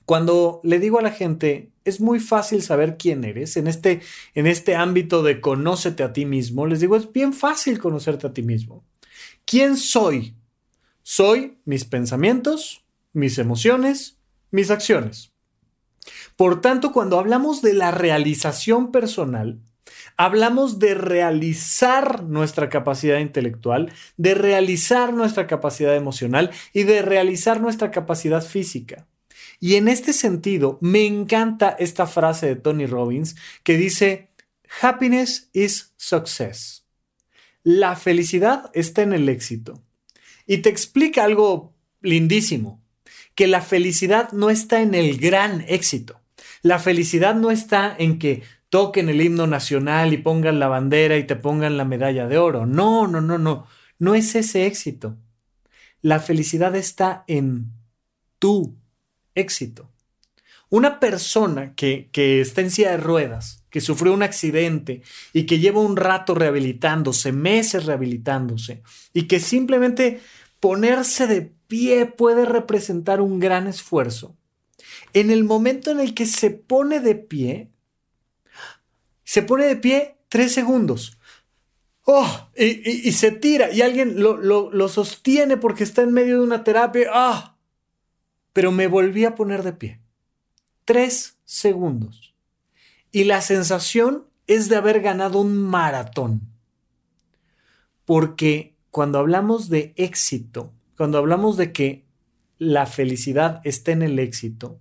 [0.05, 4.01] Cuando le digo a la gente, es muy fácil saber quién eres en este,
[4.33, 8.33] en este ámbito de conócete a ti mismo, les digo, es bien fácil conocerte a
[8.33, 8.83] ti mismo.
[9.45, 10.35] ¿Quién soy?
[11.03, 12.83] Soy mis pensamientos,
[13.13, 14.17] mis emociones,
[14.49, 15.31] mis acciones.
[16.35, 19.59] Por tanto, cuando hablamos de la realización personal,
[20.17, 27.91] hablamos de realizar nuestra capacidad intelectual, de realizar nuestra capacidad emocional y de realizar nuestra
[27.91, 29.07] capacidad física.
[29.59, 34.29] Y en este sentido, me encanta esta frase de Tony Robbins que dice,
[34.81, 36.85] Happiness is success.
[37.63, 39.83] La felicidad está en el éxito.
[40.45, 42.81] Y te explica algo lindísimo,
[43.35, 46.21] que la felicidad no está en el gran éxito.
[46.61, 51.25] La felicidad no está en que toquen el himno nacional y pongan la bandera y
[51.25, 52.65] te pongan la medalla de oro.
[52.65, 53.67] No, no, no, no.
[53.97, 55.17] No es ese éxito.
[56.01, 57.71] La felicidad está en
[58.37, 58.77] tu
[59.35, 59.89] éxito.
[60.69, 65.01] Una persona que, que está en silla de ruedas, que sufrió un accidente
[65.33, 70.21] y que lleva un rato rehabilitándose, meses rehabilitándose, y que simplemente
[70.59, 74.37] ponerse de pie puede representar un gran esfuerzo.
[75.13, 77.71] En el momento en el que se pone de pie,
[79.29, 81.19] se pone de pie tres segundos.
[82.03, 82.49] ¡Oh!
[82.57, 87.11] Y, se tira y alguien lo, lo, sostiene porque está en medio de una terapia.
[87.13, 87.55] ¡Ah!
[88.53, 90.01] Pero me volví a poner de pie.
[90.83, 92.33] Tres segundos.
[93.11, 96.41] Y la sensación es de haber ganado un maratón.
[98.05, 102.03] Porque cuando hablamos de éxito, cuando hablamos de que
[102.57, 104.79] la felicidad está en el éxito,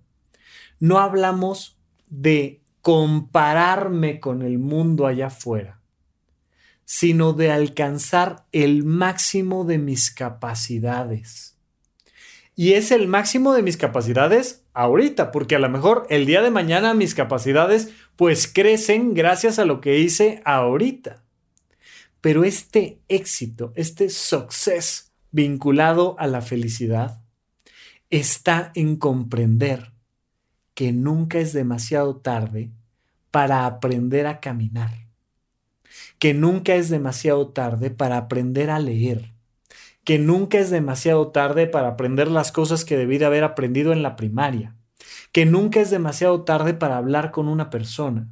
[0.80, 1.76] no hablamos
[2.08, 5.80] de compararme con el mundo allá afuera,
[6.84, 11.56] sino de alcanzar el máximo de mis capacidades.
[12.54, 16.50] Y es el máximo de mis capacidades ahorita, porque a lo mejor el día de
[16.50, 21.22] mañana mis capacidades pues crecen gracias a lo que hice ahorita.
[22.20, 27.20] Pero este éxito, este success vinculado a la felicidad,
[28.10, 29.92] está en comprender
[30.78, 32.70] que nunca es demasiado tarde
[33.32, 35.08] para aprender a caminar,
[36.20, 39.32] que nunca es demasiado tarde para aprender a leer,
[40.04, 44.04] que nunca es demasiado tarde para aprender las cosas que debí de haber aprendido en
[44.04, 44.76] la primaria,
[45.32, 48.28] que nunca es demasiado tarde para hablar con una persona.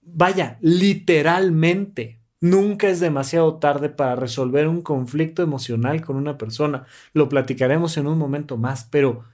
[0.00, 6.86] Vaya, literalmente, nunca es demasiado tarde para resolver un conflicto emocional con una persona.
[7.14, 9.24] Lo platicaremos en un momento más, pero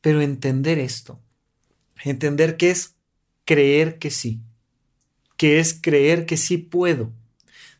[0.00, 1.20] pero entender esto,
[2.04, 2.96] Entender que es
[3.44, 4.40] creer que sí,
[5.36, 7.12] que es creer que sí puedo.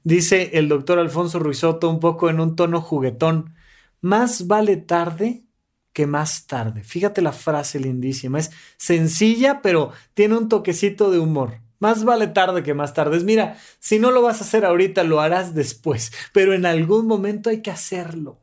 [0.05, 3.55] Dice el doctor Alfonso Ruizotto un poco en un tono juguetón,
[4.01, 5.45] más vale tarde
[5.93, 6.85] que más tarde.
[6.85, 11.61] Fíjate la frase lindísima, es sencilla pero tiene un toquecito de humor.
[11.81, 13.21] Más vale tarde que más tarde.
[13.21, 17.51] Mira, si no lo vas a hacer ahorita, lo harás después, pero en algún momento
[17.51, 18.41] hay que hacerlo.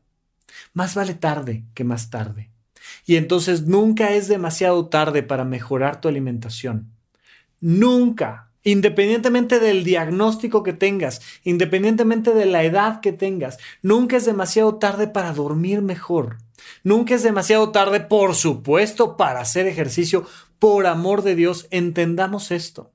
[0.73, 2.51] Más vale tarde que más tarde.
[3.05, 6.91] Y entonces nunca es demasiado tarde para mejorar tu alimentación.
[7.61, 14.75] Nunca, independientemente del diagnóstico que tengas, independientemente de la edad que tengas, nunca es demasiado
[14.75, 16.37] tarde para dormir mejor.
[16.83, 20.25] Nunca es demasiado tarde, por supuesto, para hacer ejercicio.
[20.57, 22.91] Por amor de Dios, entendamos esto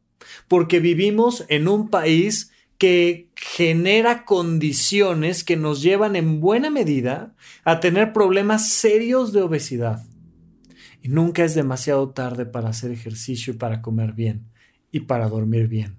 [0.49, 7.79] porque vivimos en un país que genera condiciones que nos llevan en buena medida a
[7.79, 10.03] tener problemas serios de obesidad.
[11.03, 14.47] Y nunca es demasiado tarde para hacer ejercicio y para comer bien
[14.91, 15.99] y para dormir bien.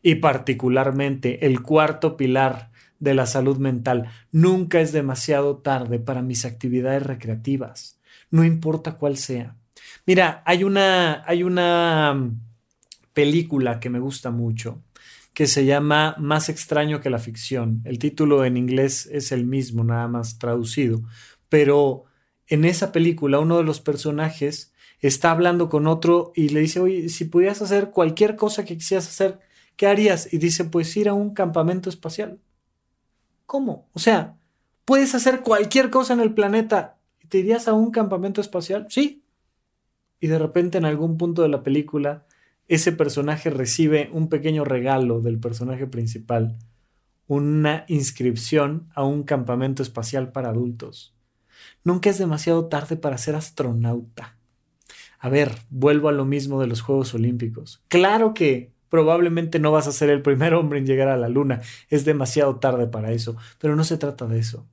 [0.00, 6.46] Y particularmente el cuarto pilar de la salud mental, nunca es demasiado tarde para mis
[6.46, 9.56] actividades recreativas, no importa cuál sea.
[10.06, 12.30] Mira, hay una, hay una
[13.12, 14.82] película que me gusta mucho,
[15.34, 17.82] que se llama Más extraño que la ficción.
[17.84, 21.02] El título en inglés es el mismo, nada más traducido,
[21.48, 22.04] pero
[22.46, 27.08] en esa película uno de los personajes está hablando con otro y le dice, oye,
[27.08, 29.40] si pudieras hacer cualquier cosa que quisieras hacer,
[29.76, 30.32] ¿qué harías?
[30.32, 32.38] Y dice, pues ir a un campamento espacial.
[33.44, 33.88] ¿Cómo?
[33.92, 34.36] O sea,
[34.84, 36.96] puedes hacer cualquier cosa en el planeta.
[37.28, 38.86] ¿Te irías a un campamento espacial?
[38.88, 39.24] Sí.
[40.20, 42.24] Y de repente en algún punto de la película
[42.68, 46.56] ese personaje recibe un pequeño regalo del personaje principal,
[47.26, 51.14] una inscripción a un campamento espacial para adultos.
[51.82, 54.36] Nunca es demasiado tarde para ser astronauta.
[55.18, 57.82] A ver, vuelvo a lo mismo de los Juegos Olímpicos.
[57.88, 61.62] Claro que probablemente no vas a ser el primer hombre en llegar a la Luna,
[61.88, 64.68] es demasiado tarde para eso, pero no se trata de eso.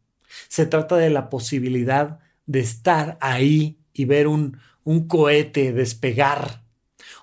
[0.47, 6.60] Se trata de la posibilidad de estar ahí y ver un, un cohete despegar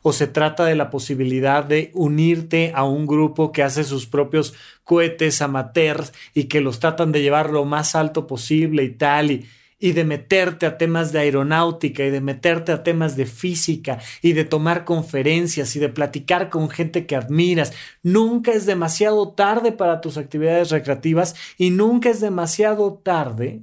[0.03, 4.55] o se trata de la posibilidad de unirte a un grupo que hace sus propios
[4.85, 9.47] cohetes amateurs y que los tratan de llevar lo más alto posible y tal, y,
[9.79, 14.33] y de meterte a temas de aeronáutica y de meterte a temas de física y
[14.33, 17.73] de tomar conferencias y de platicar con gente que admiras.
[18.03, 23.63] Nunca es demasiado tarde para tus actividades recreativas y nunca es demasiado tarde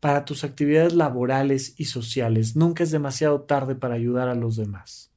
[0.00, 2.56] para tus actividades laborales y sociales.
[2.56, 5.13] Nunca es demasiado tarde para ayudar a los demás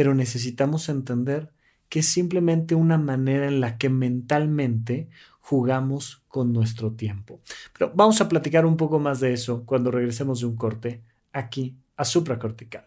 [0.00, 1.52] pero necesitamos entender
[1.90, 5.10] que es simplemente una manera en la que mentalmente
[5.40, 7.42] jugamos con nuestro tiempo.
[7.78, 11.02] Pero vamos a platicar un poco más de eso cuando regresemos de un corte
[11.34, 12.86] aquí a supracortical.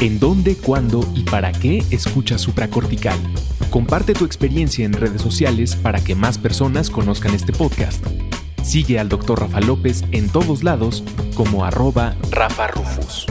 [0.00, 3.20] ¿En dónde, cuándo y para qué escucha supracortical?
[3.70, 8.04] Comparte tu experiencia en redes sociales para que más personas conozcan este podcast.
[8.62, 9.40] Sigue al Dr.
[9.40, 11.02] Rafa López en todos lados
[11.34, 13.26] como arroba Rafa Rufus.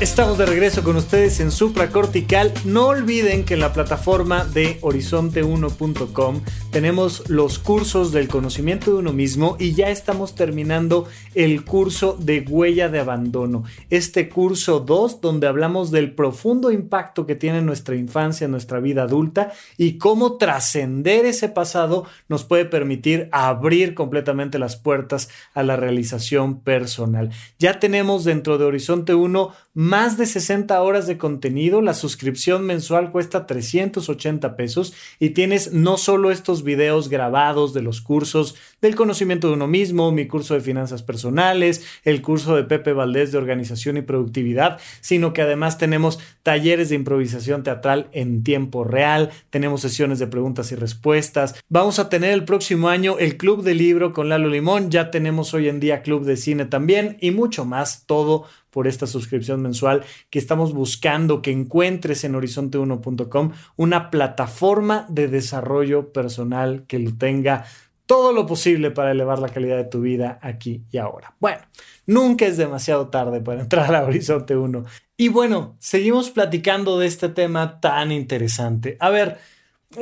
[0.00, 2.54] Estamos de regreso con ustedes en Supracortical.
[2.64, 9.12] No olviden que en la plataforma de horizonte1.com tenemos los cursos del conocimiento de uno
[9.12, 13.64] mismo y ya estamos terminando el curso de huella de abandono.
[13.90, 19.52] Este curso 2 donde hablamos del profundo impacto que tiene nuestra infancia nuestra vida adulta
[19.76, 26.60] y cómo trascender ese pasado nos puede permitir abrir completamente las puertas a la realización
[26.60, 27.28] personal.
[27.58, 31.80] Ya tenemos dentro de Horizonte 1 más de 60 horas de contenido.
[31.80, 38.00] La suscripción mensual cuesta 380 pesos y tienes no solo estos videos grabados de los
[38.00, 42.92] cursos del conocimiento de uno mismo, mi curso de finanzas personales, el curso de Pepe
[42.92, 48.84] Valdés de organización y productividad, sino que además tenemos talleres de improvisación teatral en tiempo
[48.84, 51.54] real, tenemos sesiones de preguntas y respuestas.
[51.68, 55.54] Vamos a tener el próximo año el club de libro con Lalo Limón, ya tenemos
[55.54, 60.04] hoy en día club de cine también y mucho más, todo por esta suscripción mensual
[60.30, 67.64] que estamos buscando que encuentres en horizonte1.com una plataforma de desarrollo personal que lo tenga
[68.10, 71.36] todo lo posible para elevar la calidad de tu vida aquí y ahora.
[71.38, 71.60] Bueno,
[72.06, 74.84] nunca es demasiado tarde para entrar a Horizonte 1.
[75.16, 78.96] Y bueno, seguimos platicando de este tema tan interesante.
[78.98, 79.38] A ver,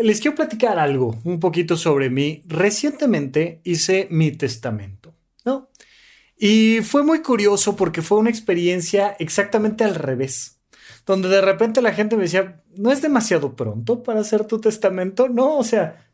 [0.01, 2.43] les quiero platicar algo, un poquito sobre mí.
[2.47, 5.13] Recientemente hice mi testamento,
[5.45, 5.69] ¿no?
[6.35, 10.59] Y fue muy curioso porque fue una experiencia exactamente al revés,
[11.05, 15.29] donde de repente la gente me decía, no es demasiado pronto para hacer tu testamento,
[15.29, 16.08] no, o sea,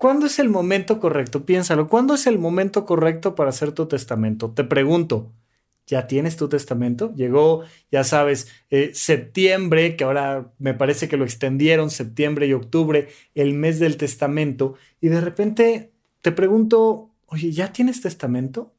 [0.00, 1.44] ¿Cuándo es el momento correcto?
[1.44, 1.86] Piénsalo.
[1.86, 4.50] ¿Cuándo es el momento correcto para hacer tu testamento?
[4.50, 5.34] Te pregunto,
[5.86, 7.12] ¿ya tienes tu testamento?
[7.14, 13.08] Llegó, ya sabes, eh, septiembre, que ahora me parece que lo extendieron, septiembre y octubre,
[13.34, 15.92] el mes del testamento, y de repente
[16.22, 18.72] te pregunto, oye, ¿ya tienes testamento?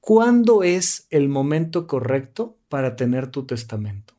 [0.00, 4.14] ¿Cuándo es el momento correcto para tener tu testamento?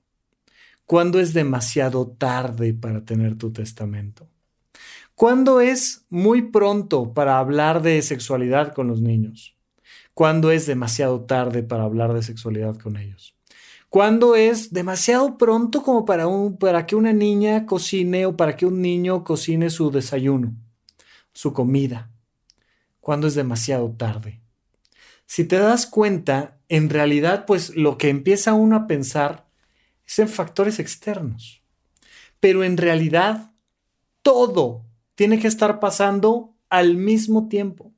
[0.85, 4.30] ¿Cuándo es demasiado tarde para tener tu testamento?
[5.21, 9.55] ¿Cuándo es muy pronto para hablar de sexualidad con los niños?
[10.15, 13.35] ¿Cuándo es demasiado tarde para hablar de sexualidad con ellos?
[13.89, 19.23] ¿Cuándo es demasiado pronto como para, que una niña cocine o para que un niño
[19.23, 20.55] cocine su desayuno,
[21.33, 22.09] su comida?
[22.99, 24.41] ¿Cuándo es demasiado tarde?
[25.27, 29.45] Si te das cuenta, en realidad, pues lo que empieza uno a pensar
[30.03, 31.61] es en factores externos.
[32.39, 33.51] Pero en realidad,
[34.23, 34.87] todo
[35.21, 37.93] tiene que estar pasando al mismo tiempo.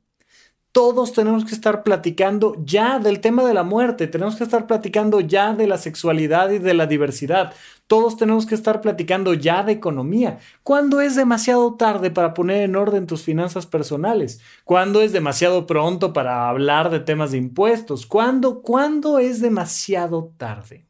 [0.74, 5.22] Todos tenemos que estar platicando ya del tema de la muerte, tenemos que estar platicando
[5.22, 7.54] ya de la sexualidad y de la diversidad,
[7.88, 10.40] todos tenemos que estar platicando ya de economía.
[10.64, 14.42] ¿Cuándo es demasiado tarde para poner en orden tus finanzas personales?
[14.66, 18.06] ¿Cuándo es demasiado pronto para hablar de temas de impuestos?
[18.06, 20.88] ¿Cuándo, ¿cuándo es demasiado tarde?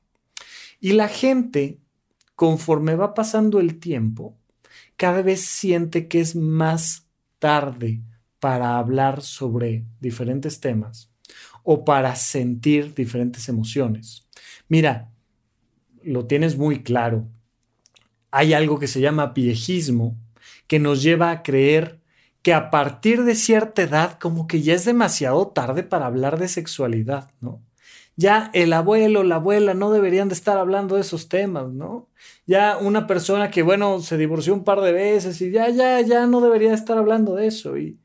[0.79, 1.77] Y la gente,
[2.33, 4.35] conforme va pasando el tiempo,
[4.97, 7.07] cada vez siente que es más
[7.39, 8.01] tarde
[8.39, 11.09] para hablar sobre diferentes temas
[11.63, 14.27] o para sentir diferentes emociones.
[14.67, 15.09] Mira,
[16.03, 17.27] lo tienes muy claro.
[18.31, 20.17] Hay algo que se llama viejismo
[20.67, 21.99] que nos lleva a creer
[22.41, 26.49] que a partir de cierta edad como que ya es demasiado tarde para hablar de
[26.49, 27.61] sexualidad, ¿no?
[28.15, 32.09] Ya el abuelo, la abuela no deberían de estar hablando de esos temas, ¿no?
[32.45, 36.27] Ya una persona que, bueno, se divorció un par de veces y ya, ya, ya
[36.27, 37.77] no debería estar hablando de eso.
[37.77, 37.99] Y,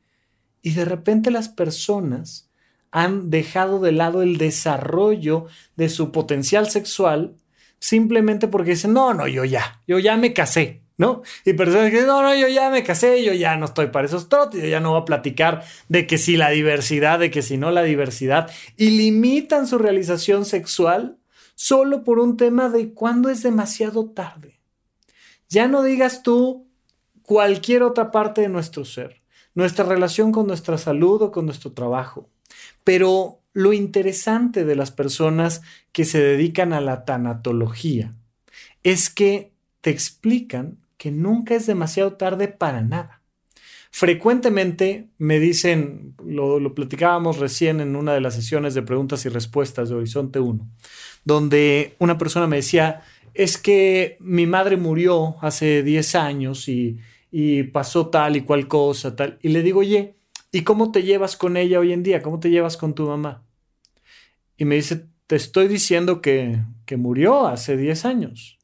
[0.61, 2.49] y de repente las personas
[2.91, 5.45] han dejado de lado el desarrollo
[5.75, 7.35] de su potencial sexual
[7.79, 11.23] simplemente porque dicen, no, no, yo ya, yo ya me casé, ¿no?
[11.45, 14.05] Y personas que dicen, no, no, yo ya me casé, yo ya no estoy para
[14.05, 17.41] esos trotes, yo ya no voy a platicar de que si la diversidad, de que
[17.41, 21.17] si no la diversidad, y limitan su realización sexual
[21.55, 24.59] solo por un tema de cuándo es demasiado tarde.
[25.47, 26.67] Ya no digas tú
[27.23, 29.21] cualquier otra parte de nuestro ser,
[29.55, 32.29] nuestra relación con nuestra salud o con nuestro trabajo,
[32.83, 35.61] pero lo interesante de las personas
[35.93, 38.13] que se dedican a la tanatología
[38.83, 43.23] es que te explican que nunca es demasiado tarde para nada.
[43.89, 49.89] Frecuentemente me dicen, lo, platicábamos recién en una de las sesiones de preguntas y respuestas
[49.89, 50.69] de Horizonte 1,
[51.23, 53.01] donde una persona me decía,
[53.33, 56.99] es que mi madre murió hace 10 años y,
[57.31, 59.39] y pasó tal y cual cosa, tal.
[59.41, 60.15] Y le digo, oye,
[60.51, 62.21] ¿y cómo te llevas con ella hoy en día?
[62.21, 63.45] ¿Cómo te llevas con tu mamá?
[64.57, 68.58] Y me dice, te estoy diciendo que, que murió hace 10 años.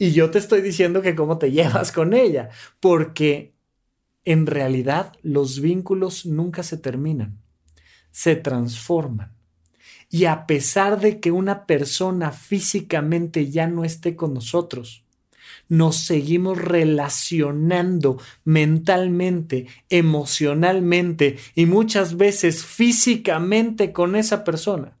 [0.00, 2.48] Y yo te estoy diciendo que cómo te llevas con ella,
[2.80, 3.52] porque
[4.24, 7.38] en realidad los vínculos nunca se terminan,
[8.10, 9.36] se transforman.
[10.08, 15.04] Y a pesar de que una persona físicamente ya no esté con nosotros,
[15.68, 24.96] nos seguimos relacionando mentalmente, emocionalmente y muchas veces físicamente con esa persona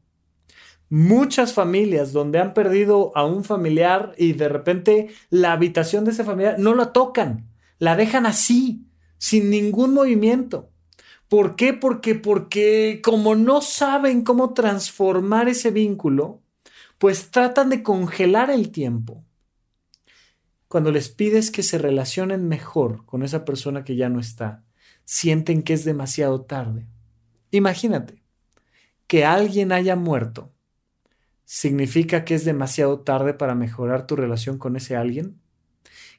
[0.90, 6.24] muchas familias donde han perdido a un familiar y de repente la habitación de ese
[6.24, 8.84] familiar no la tocan, la dejan así,
[9.16, 10.70] sin ningún movimiento.
[11.28, 11.72] ¿Por qué?
[11.72, 16.42] Porque, porque como no saben cómo transformar ese vínculo,
[16.98, 19.24] pues tratan de congelar el tiempo.
[20.66, 24.64] Cuando les pides que se relacionen mejor con esa persona que ya no está,
[25.04, 26.88] sienten que es demasiado tarde.
[27.52, 28.22] Imagínate
[29.06, 30.52] que alguien haya muerto
[31.52, 35.40] significa que es demasiado tarde para mejorar tu relación con ese alguien?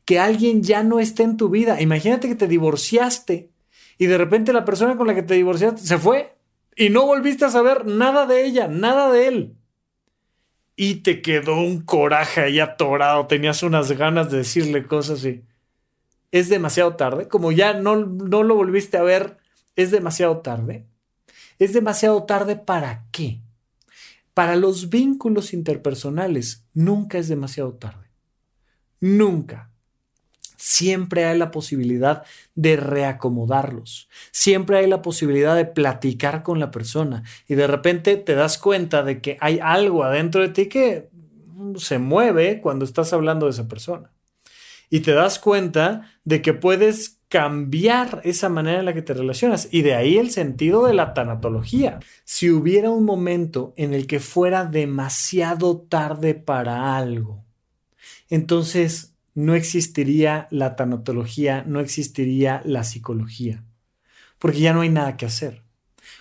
[0.04, 1.80] Que alguien ya no esté en tu vida.
[1.80, 3.50] Imagínate que te divorciaste
[3.98, 6.36] y de repente la persona con la que te divorciaste se fue
[6.76, 9.56] y no volviste a saber nada de ella, nada de él.
[10.76, 15.46] Y te quedó un coraje ahí atorado, tenías unas ganas de decirle cosas y
[16.32, 19.38] es demasiado tarde, como ya no, no lo volviste a ver,
[19.78, 20.86] es demasiado tarde.
[21.58, 23.40] ¿Es demasiado tarde para qué?
[24.34, 28.10] Para los vínculos interpersonales nunca es demasiado tarde.
[29.00, 29.72] Nunca.
[30.56, 32.24] Siempre hay la posibilidad
[32.54, 34.10] de reacomodarlos.
[34.32, 37.24] Siempre hay la posibilidad de platicar con la persona.
[37.48, 41.10] Y de repente te das cuenta de que hay algo adentro de ti que
[41.78, 44.12] se mueve cuando estás hablando de esa persona.
[44.94, 49.70] y te das cuenta de que puedes cambiar esa manera en la que te relacionas.
[49.72, 52.02] Y de ahí el sentido de la tanatología.
[52.26, 57.46] Si hubiera un momento en el que fuera demasiado tarde para algo,
[58.30, 63.64] entonces no existiría la tanatología, no existiría la psicología,
[64.38, 65.64] porque ya no hay nada que hacer.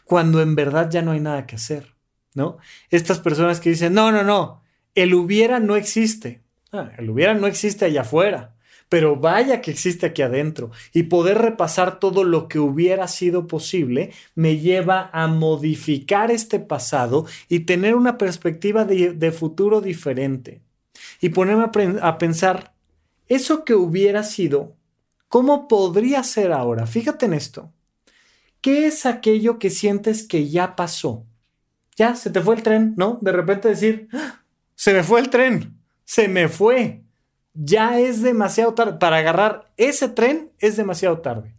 [0.04, 1.96] Cuando en verdad ya no hay nada que hacer,
[2.34, 2.58] ¿no?
[2.88, 4.62] Estas personas que dicen, no, no, no,
[4.94, 6.44] el hubiera no existe.
[6.70, 8.54] Ah, el hubiera no existe allá afuera
[8.90, 10.72] pero vaya que existe aquí adentro.
[10.92, 17.24] Y poder repasar todo lo que hubiera sido posible me lleva a modificar este pasado
[17.48, 20.60] y tener una perspectiva de, futuro diferente.
[21.20, 21.70] Y ponerme
[22.02, 22.74] a, pensar,
[23.28, 24.76] eso que hubiera sido,
[25.28, 26.84] ¿cómo podría ser ahora?
[26.84, 27.72] Fíjate en esto.
[28.60, 31.26] ¿Qué es aquello que sientes que ya pasó?
[31.96, 33.20] Ya, se te fue el tren, ¿no?
[33.22, 34.42] De repente decir, ¡Ah!
[34.74, 37.04] se me fue el tren, se me fue
[37.62, 38.98] ya es demasiado tarde.
[38.98, 41.54] Para agarrar ese tren es demasiado tarde.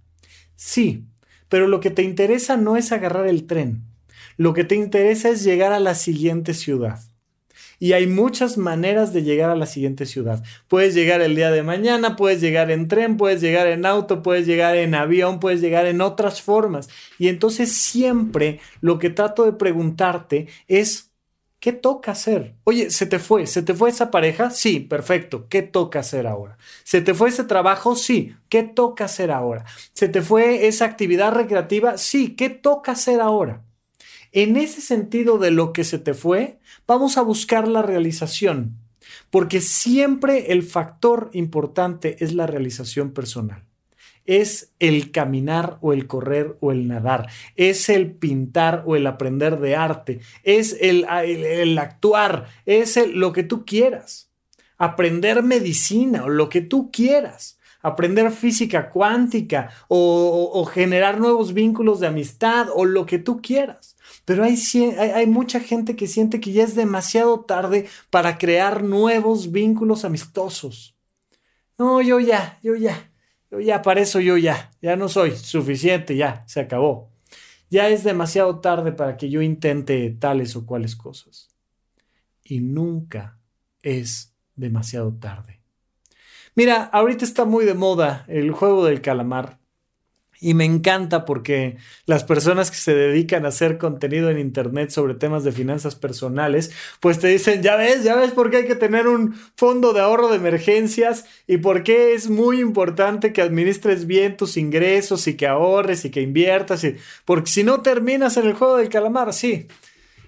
[0.55, 1.05] Sí,
[1.47, 3.83] pero lo que te interesa no es agarrar el tren.
[4.37, 6.99] Lo que te interesa es llegar a la siguiente ciudad.
[7.77, 10.43] Y hay muchas maneras de llegar a la siguiente ciudad.
[10.67, 14.45] Puedes llegar el día de mañana, puedes llegar en tren, puedes llegar en auto, puedes
[14.45, 16.89] llegar en avión, puedes llegar en otras formas.
[17.17, 21.10] Y entonces siempre lo que trato de preguntarte es,
[21.61, 22.55] ¿Qué toca hacer?
[22.63, 23.45] Oye, ¿se te fue?
[23.45, 24.49] ¿Se te fue esa pareja?
[24.49, 25.47] Sí, perfecto.
[25.47, 26.57] ¿Qué toca hacer ahora?
[26.83, 27.95] ¿Se te fue ese trabajo?
[27.95, 28.35] Sí.
[28.49, 29.63] ¿Qué toca hacer ahora?
[29.93, 31.99] ¿Se te fue esa actividad recreativa?
[31.99, 32.35] Sí.
[32.35, 33.61] ¿Qué toca hacer ahora?
[34.31, 36.57] En ese sentido de lo que se te fue,
[36.87, 38.79] vamos a buscar la realización,
[39.29, 43.70] porque siempre el factor importante es la realización personal
[44.25, 49.59] es el caminar o el correr o el nadar, es el pintar o el aprender
[49.59, 51.05] de arte, es el,
[51.77, 54.29] actuar, es lo que tú quieras,
[54.77, 62.07] aprender medicina o lo que tú quieras, aprender física cuántica o, generar nuevos vínculos de
[62.07, 63.97] amistad o lo que tú quieras.
[64.25, 64.55] Pero hay,
[65.15, 70.95] hay mucha gente que siente que ya es demasiado tarde para crear nuevos vínculos amistosos.
[71.77, 73.10] No, yo ya, yo ya,
[73.59, 77.11] ya para eso yo ya, ya no soy suficiente, ya, se acabó.
[77.69, 81.49] Ya es demasiado tarde para que yo intente tales o cuales cosas.
[82.43, 83.39] Y nunca
[83.81, 85.61] es demasiado tarde.
[86.53, 89.60] Mira, ahorita está muy de moda el juego del calamar.
[90.43, 91.77] Y me encanta porque
[92.07, 96.71] las personas que se dedican a hacer contenido en Internet sobre temas de finanzas personales,
[96.99, 100.01] pues te dicen, ya ves, ya ves por qué hay que tener un fondo de
[100.01, 105.37] ahorro de emergencias y por qué es muy importante que administres bien tus ingresos y
[105.37, 106.95] que ahorres y que inviertas, y...
[107.23, 109.67] porque si no terminas en el juego del calamar, sí.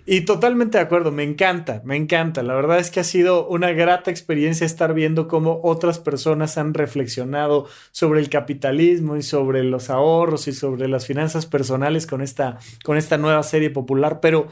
[0.06, 2.44] Y totalmente de acuerdo, me encanta, me encanta.
[2.44, 6.74] La verdad es que ha sido una grata experiencia estar viendo cómo otras personas han
[6.74, 12.60] reflexionado sobre el capitalismo y sobre los ahorros y sobre las finanzas personales con esta,
[12.84, 14.20] con esta nueva serie popular.
[14.20, 14.48] Pero,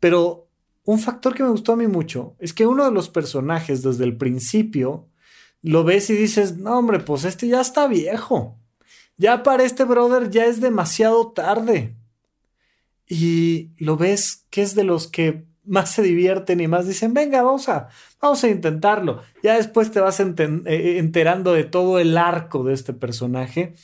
[0.00, 0.48] pero
[0.84, 4.04] un factor que me gustó a mí mucho es que uno de los personajes desde
[4.04, 5.08] el principio
[5.60, 8.58] lo ves y dices, no hombre, pues este ya está viejo.
[9.18, 11.94] Ya para este brother ya es demasiado tarde
[13.08, 17.42] y lo ves que es de los que más se divierten y más dicen, venga,
[17.42, 17.88] vamos a,
[18.20, 19.22] vamos a intentarlo.
[19.42, 23.74] Ya después te vas eh, enterando de todo el arco de este personaje.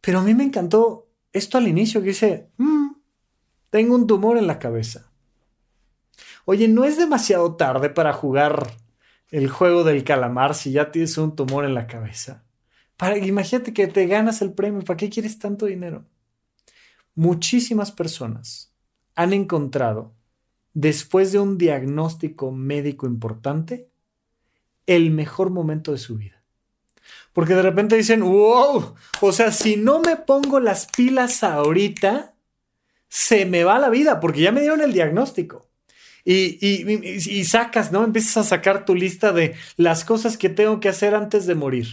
[0.00, 2.92] Pero a mí me encantó esto al inicio que dice, mm,
[3.70, 5.10] tengo un tumor en la cabeza.
[6.44, 8.72] Oye, no es demasiado tarde para jugar
[9.30, 12.44] el juego del calamar si ya tienes un tumor en la cabeza.
[12.96, 16.04] Para, imagínate que te ganas el premio, ¿para qué quieres tanto dinero?
[17.14, 18.72] Muchísimas personas
[19.14, 20.14] han encontrado,
[20.72, 23.88] después de un diagnóstico médico importante,
[24.86, 26.42] el mejor momento de su vida.
[27.32, 32.34] Porque de repente dicen, wow, o sea, si no me pongo las pilas ahorita,
[33.08, 35.68] se me va la vida, porque ya me dieron el diagnóstico.
[36.24, 38.02] Y, y, sacas, ¿no?
[38.02, 41.86] Empiezas a sacar tu lista de las cosas que tengo que hacer antes de morir.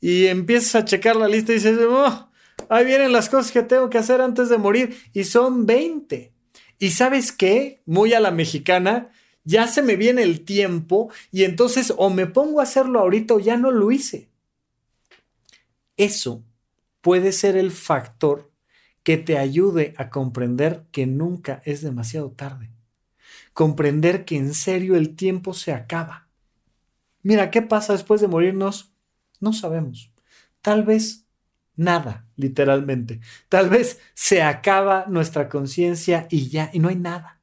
[0.00, 2.30] Y empiezas a checar la lista y dices, oh,
[2.68, 6.32] ahí vienen las cosas que tengo que hacer antes de morir y son 20.
[6.78, 9.10] Y sabes qué, muy a la mexicana,
[9.44, 13.38] ya se me viene el tiempo y entonces o me pongo a hacerlo ahorita o
[13.38, 14.28] ya no lo hice.
[15.96, 16.44] Eso
[17.00, 18.50] puede ser el factor
[19.02, 22.72] que te ayude a comprender que nunca es demasiado tarde.
[23.52, 26.28] Comprender que en serio el tiempo se acaba.
[27.22, 28.92] Mira, ¿qué pasa después de morirnos?
[29.40, 30.12] No sabemos.
[30.60, 31.24] Tal vez
[31.76, 33.20] nada, literalmente.
[33.48, 37.40] Tal vez se acaba nuestra conciencia y ya, y no hay nada.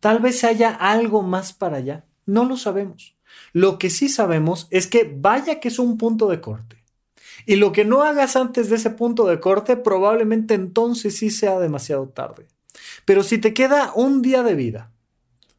[0.00, 3.16] Tal vez haya algo más para allá, no lo sabemos.
[3.52, 6.84] Lo que sí sabemos es que vaya que es un punto de corte.
[7.46, 11.58] Y lo que no hagas antes de ese punto de corte, probablemente entonces sí sea
[11.58, 12.46] demasiado tarde.
[13.04, 14.92] Pero si te queda un día de vida,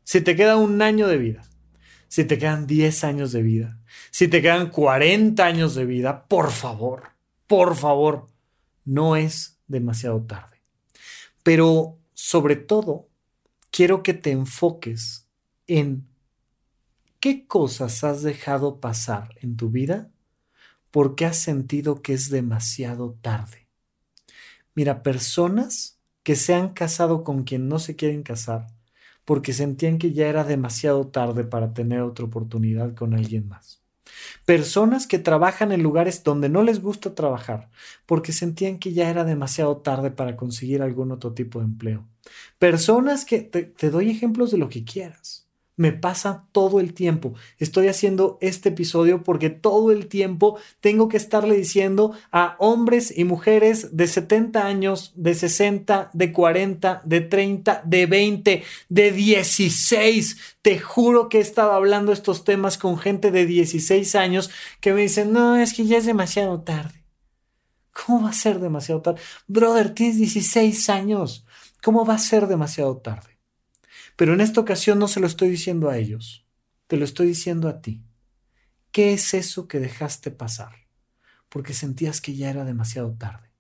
[0.04, 1.44] si te queda un año de vida,
[2.08, 3.80] si te quedan 10 años de vida,
[4.12, 7.12] si te quedan 40 años de vida, por favor,
[7.48, 8.28] por favor,
[8.86, 10.62] no es demasiado tarde.
[11.44, 13.10] Pero sobre todo,
[13.72, 15.28] quiero que te enfoques
[15.68, 16.08] en
[17.20, 20.10] qué cosas has dejado pasar en tu vida
[20.92, 23.68] porque has sentido que es demasiado tarde.
[24.76, 28.68] Mira, personas que se han casado con quien no se quieren casar
[29.26, 33.85] porque sentían que ya era demasiado tarde para tener otra oportunidad con alguien más.
[34.46, 37.70] Personas que trabajan en lugares donde no les gusta trabajar
[38.06, 42.06] porque sentían que ya era demasiado tarde para conseguir algún otro tipo de empleo.
[42.60, 45.45] Personas que te, doy ejemplos de lo que quieras
[45.78, 47.34] me pasa todo el tiempo.
[47.58, 53.24] Estoy haciendo este episodio porque todo el tiempo tengo que estarle diciendo a hombres y
[53.24, 60.38] mujeres de 70 años, de 60, de 40, de 30, de 20, de 16.
[60.62, 64.50] Te juro que he estado hablando estos temas con gente de 16 años
[64.80, 67.04] que me dicen, no, es que ya es demasiado tarde.
[67.92, 69.22] ¿Cómo va a ser demasiado tarde?
[69.48, 71.46] Brother, tienes 16 años.
[71.82, 73.35] ¿Cómo va a ser demasiado tarde?
[74.16, 76.46] Pero en esta ocasión no se lo estoy diciendo a ellos,
[76.88, 78.04] te lo estoy diciendo a ti.
[78.92, 80.74] ¿Qué es eso que dejaste pasar?
[81.50, 83.52] Porque sentías que ya era demasiado tarde.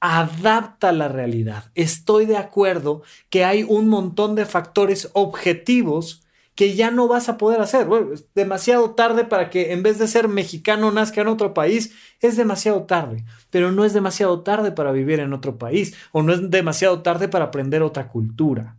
[0.00, 1.70] Adapta la realidad.
[1.74, 6.24] Estoy de acuerdo que hay un montón de factores objetivos
[6.54, 7.88] que ya no vas a poder hacer.
[8.12, 11.92] es demasiado tarde para que en vez de ser mexicano nazca en otro país.
[12.20, 16.32] Es demasiado tarde, pero no es demasiado tarde para vivir en otro país o no
[16.32, 18.76] es demasiado tarde para aprender otra cultura.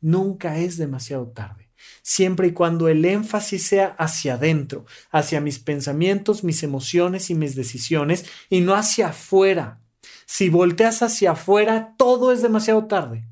[0.00, 1.70] Nunca es demasiado tarde,
[2.02, 7.54] siempre y cuando el énfasis sea hacia adentro, hacia mis pensamientos, mis emociones y mis
[7.54, 9.80] decisiones, y no hacia afuera.
[10.26, 13.26] Si volteas hacia afuera, todo es demasiado tarde.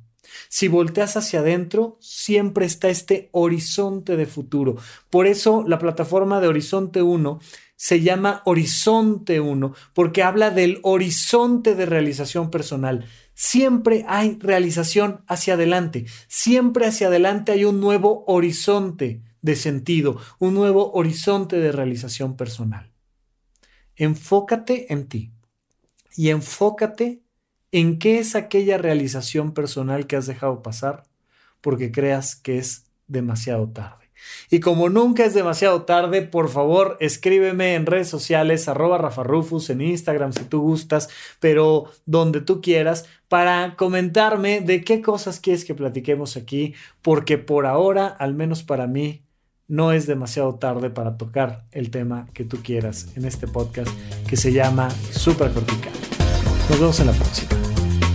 [0.49, 4.77] Si volteas hacia adentro, siempre está este horizonte de futuro.
[5.11, 7.41] Por eso la plataforma de Horizonte 1
[7.77, 13.07] se llama Horizonte 1, porque habla del horizonte de realización personal.
[13.41, 20.55] Siempre hay realización hacia adelante, siempre hacia adelante hay un nuevo horizonte de sentido, un
[20.55, 22.91] nuevo horizonte de realización personal.
[23.95, 25.31] Enfócate en ti
[26.17, 27.23] y enfócate
[27.71, 31.05] en qué es aquella realización personal que has dejado pasar
[31.61, 34.08] porque creas que es demasiado tarde.
[34.51, 39.71] Y como nunca es demasiado tarde, por favor escríbeme en redes sociales, arroba Rafa Rufus,
[39.71, 41.09] en Instagram si tú gustas,
[41.41, 47.67] pero donde tú quieras, para comentarme de qué cosas quieres que platiquemos aquí, porque por
[47.67, 49.23] ahora, al menos para mí,
[49.69, 53.91] no es demasiado tarde para tocar el tema que tú quieras en este podcast
[54.27, 55.93] que se llama Supracortical.
[56.71, 57.68] Nos vemos en la próxima.